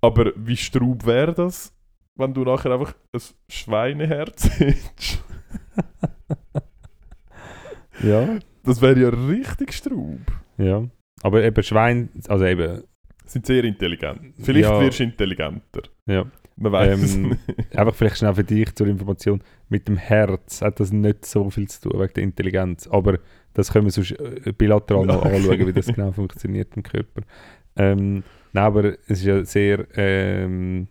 [0.00, 1.72] Aber wie straub wäre das,
[2.16, 5.22] wenn du nachher einfach ein Schweineherz hättest?
[8.02, 10.18] Ja, Das wäre ja richtig straub.
[10.58, 10.84] ja.
[11.24, 12.82] Aber eben Schwein, also eben,
[13.32, 14.34] Sind sehr intelligent.
[14.40, 14.80] Vielleicht Ja.
[14.80, 15.82] wirst du intelligenter.
[16.06, 16.24] ja.
[16.56, 17.40] Man weiß es Ähm, nicht.
[17.76, 19.42] Einfach vielleicht schnell für dich zur Information.
[19.70, 22.86] Mit dem Herz hat das nicht so viel zu tun wegen der Intelligenz.
[22.88, 23.18] Aber
[23.54, 27.22] das können wir sonst äh, bilateral noch anschauen, wie das genau funktioniert im Körper.
[27.76, 28.22] Ähm,
[28.52, 30.88] nein, aber es ist ja sehr, ähm,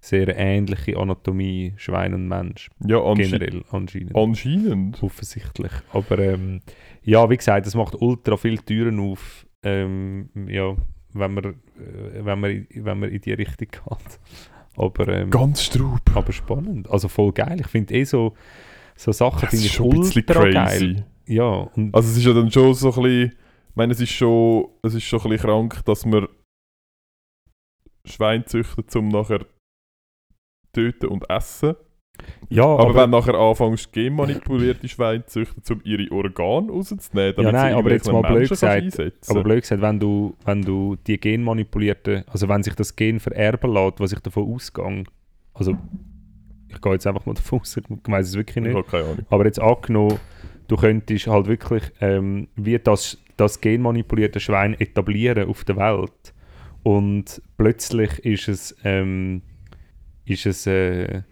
[0.00, 2.68] sehr ähnliche Anatomie Schwein und Mensch.
[2.86, 4.14] Ja, ansche Generell anscheinend.
[4.14, 5.02] anscheinend.
[5.02, 5.72] Offensichtlich.
[5.94, 6.60] Aber ähm,
[7.02, 10.76] ja, wie gesagt, das macht ultra viele Türen auf, ähm, ja,
[11.14, 11.54] wenn man, äh,
[12.24, 14.20] wenn, man, in- wenn man in die Richtung geht.
[14.76, 16.00] Aber, ähm, Ganz straub.
[16.14, 16.90] aber spannend.
[16.90, 17.60] Also voll geil.
[17.60, 18.34] Ich finde eh so,
[18.96, 20.52] so Sachen finde ich schon ein bisschen ultra crazy.
[20.52, 21.06] geil.
[21.26, 23.30] Ja, und Also es ist ja dann schon so ein bisschen,
[23.70, 26.28] ich meine, es ist schon, es ist schon ein bisschen krank, dass man
[28.06, 29.46] Schwein züchtet, um nachher
[30.72, 31.74] töten und essen.
[32.48, 37.34] Ja, Aber, aber, wenn du nachher anfängst, genmanipulierte Schweine zu züchten, um ihre Organe rauszunehmen,
[37.36, 40.00] damit nein, sie aber jetzt mal blöd Menschen gesagt, kannst einsetzen aber blöd gesagt, wenn
[40.00, 44.52] du, wenn du die genmanipulierten, also wenn sich das Gen vererben lässt, was ich davon
[44.52, 45.04] ausgehe,
[45.54, 45.76] also
[46.68, 48.92] ich gehe jetzt einfach mal davon aus, ich weiß es wirklich Ich nicht.
[49.30, 50.18] Aber jetzt angenommen,
[50.68, 56.34] du könntest halt wirklich ähm, wie das, das genmanipulierte Schwein etablieren auf der Welt.
[56.82, 59.42] Und plötzlich ist es, ähm,
[60.26, 61.22] ist es, äh,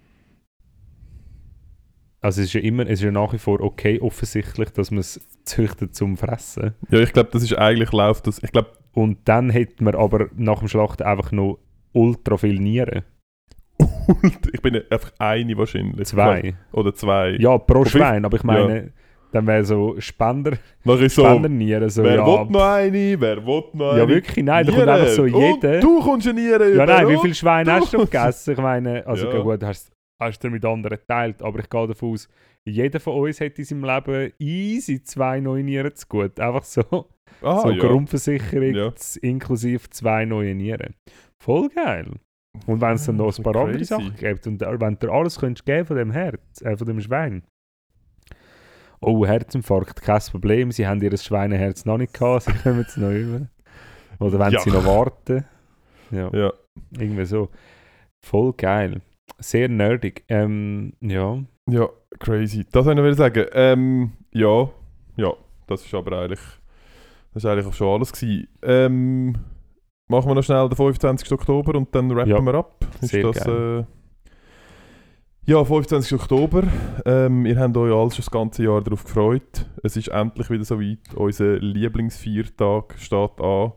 [2.22, 5.00] also es ist ja immer, es ist ja nach wie vor okay offensichtlich, dass man
[5.00, 6.74] es züchtet zum Fressen.
[6.90, 8.42] Ja, ich glaube, das ist eigentlich läuft das.
[8.42, 11.58] Ich glaube, Und dann hätte man aber nach dem Schlachten einfach noch
[11.92, 13.02] ultra viel Nieren.
[14.52, 16.06] ich bin einfach eine wahrscheinlich.
[16.08, 16.54] Zwei.
[16.72, 17.36] Oder zwei.
[17.38, 18.92] Ja, pro Schwein, aber ich meine,
[19.32, 20.52] dann wäre so Spender,
[20.84, 24.00] so, Spendernieren so, wer ja, will noch eine, wer will noch eine.
[24.00, 25.74] Ja, wirklich, nein, da kommt einfach so jeder.
[25.76, 28.52] Und du kommst eine Niere Ja, nein, wie viele Schweine du- hast du gegessen?
[28.52, 29.40] Ich meine, also Ja.
[29.40, 29.90] gut, hast
[30.26, 32.28] hast du mit anderen geteilt, aber ich gehe davon aus,
[32.64, 36.38] jeder von uns hat in seinem Leben easy zwei neue Nieren zu gut.
[36.38, 36.82] Einfach so,
[37.42, 37.78] Aha, so ja.
[37.78, 38.92] Grundversicherung Ja.
[39.20, 40.94] inklusive zwei neue Nieren.
[41.42, 42.06] Voll geil.
[42.66, 43.84] Und wenn es dann noch ein paar andere Crazy.
[43.86, 47.00] Sachen gibt und äh, wenn du alles könntest geben von dem Herz, äh, von dem
[47.00, 47.42] Schwein.
[49.00, 50.70] Oh, Herzinfarkt, kein Problem.
[50.70, 53.48] Sie haben ihr Schweineherz noch nicht gehabt, sie kommen es noch über.
[54.20, 54.60] Oder wenn Ja.
[54.60, 55.44] sie noch warten.
[56.12, 56.30] Ja.
[56.32, 56.52] Ja.
[56.96, 57.48] Irgendwie so.
[58.24, 59.00] Voll geil.
[59.38, 60.24] Sehr nerdig.
[60.28, 61.38] Ähm, ja.
[61.68, 62.66] Ja, crazy.
[62.72, 63.46] Das wollte ich sagen.
[63.52, 64.68] Ähm, ja,
[65.16, 65.32] ja,
[65.66, 66.40] das ist aber eigentlich,
[67.34, 68.48] das ist eigentlich auch schon alles gewesen.
[68.62, 69.34] Ähm,
[70.08, 71.30] machen wir noch schnell den 25.
[71.32, 72.84] Oktober und dann rappen Ja, wir ab.
[73.00, 73.84] sehr ist das, äh,
[75.44, 76.20] ja, 25.
[76.20, 76.62] Oktober.
[77.04, 79.66] Ähm, ihr habt euch alles schon das ganze Jahr darauf gefreut.
[79.82, 80.98] Es ist endlich wieder soweit.
[81.16, 83.72] Unser Lieblingsviertag steht an.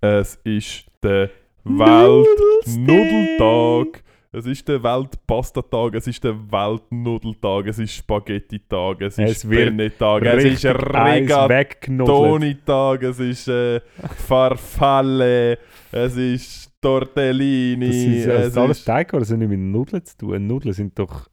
[0.00, 1.30] Es ist der
[1.64, 4.02] Weltnudeltag.
[4.32, 9.76] Es ist der Weltpastatag, es ist der Weltnudeltag, es ist Spaghetti-Tag, es ist Es wird
[9.76, 10.64] Penne-Tag, es ist.
[10.66, 13.80] Rigatoni-Tag, es ist äh,
[14.28, 15.58] Farfalle,
[15.90, 19.58] es ist Tortellini, Das ist, das es, ist alles ist, Teig, das hat nicht mit
[19.58, 20.46] Nudeln zu tun.
[20.46, 21.26] Nudeln sind doch...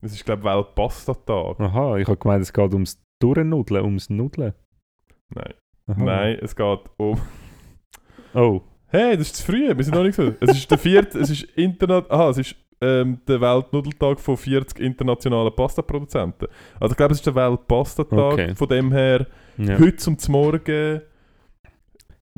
[0.00, 1.58] es ist glaube ich Weltpastatag.
[1.58, 4.54] Aha, ich habe gemeint, es geht ums Durchnudeln, ums Nudeln.
[5.34, 5.52] Nein.
[5.88, 6.04] Aha.
[6.04, 7.20] Nein, es geht um...
[8.34, 10.32] Oh, Hey, das ist zu früh, wir sind noch nicht so.
[10.40, 14.78] Es ist der vierte, es ist interna aha, es ist ähm, der Weltnudeltag von 40
[14.80, 16.46] internationalen Pastaproduzenten.
[16.78, 18.54] Also ich glaube, es ist der Weltpastatag, Okay.
[18.54, 19.26] von dem her,
[19.58, 19.78] ja.
[19.78, 21.00] heute zum Morgen...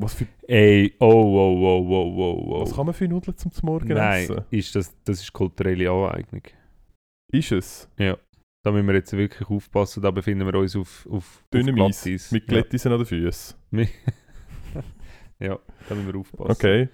[0.01, 2.61] Was, für, Ey, oh, oh, oh, oh, oh, oh.
[2.63, 4.45] was kann man für Nudeln zum Morgen Nein, essen?
[4.51, 6.43] ist das, das ist kulturelle Aneignung.
[7.33, 7.89] Ist es?
[7.97, 12.03] Da müssen wir jetzt wirklich aufpassen, da befinden wir uns auf, auf, Dünnem auf Eis,
[12.05, 12.31] Glatteis.
[12.31, 13.57] mit Glättisen an den Füßen.
[15.41, 15.59] Ja,
[15.89, 16.51] da müssen wir aufpassen.
[16.51, 16.89] Okay.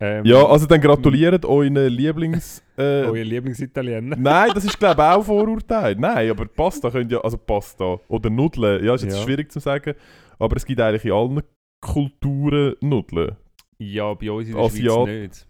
[0.00, 2.62] Ähm, Ja, also dann gratuliert euren Lieblings...
[2.76, 4.16] Äh, Euer Lieblingsitaliener.
[4.16, 5.94] Nein, das ist glaube ich auch Vorurteil.
[5.96, 9.22] Nein, aber Pasta könnt ja, also Pasta oder Nudeln, ja, ist jetzt Ja.
[9.22, 9.94] schwierig zu sagen,
[10.38, 11.42] aber es gibt eigentlich in allen
[11.80, 13.36] Kulturen Nudeln.
[13.78, 15.46] Ja, bei uns in der Asiat- Schweiz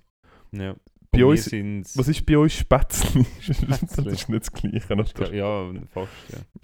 [0.52, 0.62] nicht.
[0.62, 0.74] Ja.
[1.10, 3.24] Bei uns- sind's- Was ist bei euch Spätzle?
[3.46, 4.10] das Spätzle.
[4.10, 5.34] ist nicht das Gleiche, oder?
[5.34, 6.10] Ja, fast.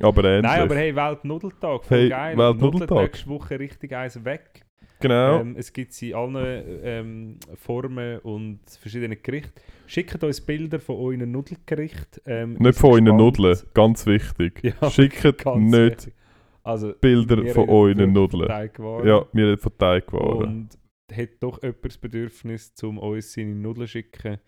[0.01, 0.07] Ja.
[0.09, 0.43] Aber ähnlich.
[0.51, 2.37] Nein, aber hey, Weltnudeltag, voll Hey, geil.
[2.39, 2.91] Weltnudeltag.
[2.91, 4.65] Nudelt nächste Woche richtig eins weg.
[5.01, 5.41] Genau.
[5.41, 9.61] Ähm, es gibt sie in allen ähm, Formen und verschiedenen Gerichten.
[9.87, 12.23] Schickt uns Bilder von euren Nudelgerichten.
[12.27, 13.17] Ähm, nicht von euren.
[13.17, 14.63] Nudeln, ganz wichtig.
[14.63, 16.15] Ja, Schickt ganz nicht wichtig.
[16.63, 18.49] Also, Bilder von euren Nudeln.
[18.49, 20.43] Ja, wir reden von Teigwaren.
[20.43, 20.79] Und
[21.11, 24.39] hat doch jemand das Bedürfnis, um uns seine Nudeln zu schicken,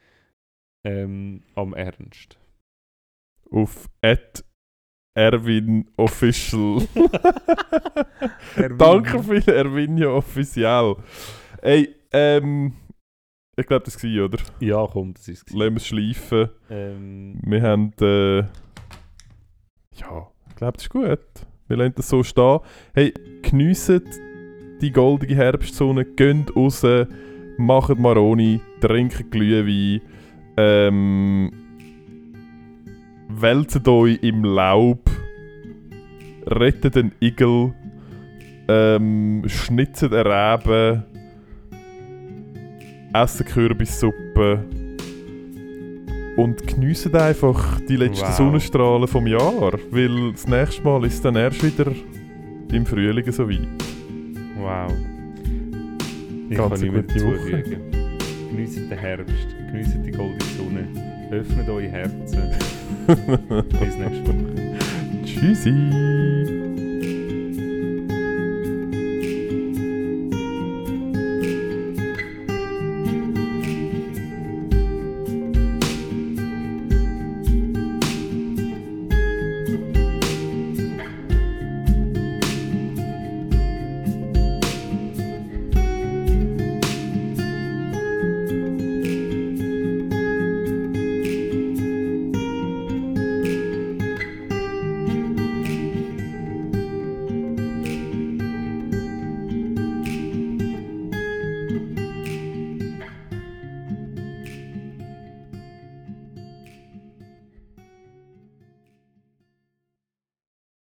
[0.85, 2.39] ähm, am Ernst.
[3.51, 4.45] Auf at
[5.15, 6.87] Erwin Official.
[8.57, 8.79] Erwin.
[8.79, 10.97] Danke viel, Erwinio Official.
[11.63, 12.73] Ey, ähm.
[13.57, 14.39] Ich glaube, das war, oder?
[14.61, 15.55] Ja, komm, das ist es.
[15.55, 16.49] Lassen wir es schleifen.
[16.71, 17.93] Ähm, Wir haben.
[18.01, 18.39] Äh,
[19.97, 21.19] ja, ich glaube, das ist gut.
[21.69, 22.61] Wir lassen das so stehen.
[22.95, 24.03] Hey, geniessen
[24.81, 26.85] die goldige Herbstsonne, geht raus,
[27.59, 30.01] macht Maroni, trinkt Glühwein,
[30.57, 31.53] ähm,
[33.37, 35.11] wälzt euch im Laub,
[36.47, 37.73] rettet den Igel,
[38.69, 41.05] ähm, schnitzt eine Rebe,
[43.13, 44.65] essen Kürbissuppe
[46.37, 48.37] und geniessen einfach die letzten Wow.
[48.37, 51.93] Sonnenstrahlen vom Jahr, weil das nächste Mal ist dann erst wieder
[52.73, 53.67] im Frühling so weit.
[54.59, 54.93] wow.
[56.49, 57.63] Ich Ganz kann nicht mehr Woche.
[58.51, 60.89] Geniessen den Herbst, geniessen die goldene Sonne,
[61.31, 62.80] öffnet eure Herzen.
[63.15, 64.79] Bis nächste Woche.
[65.25, 66.60] Tschüssi!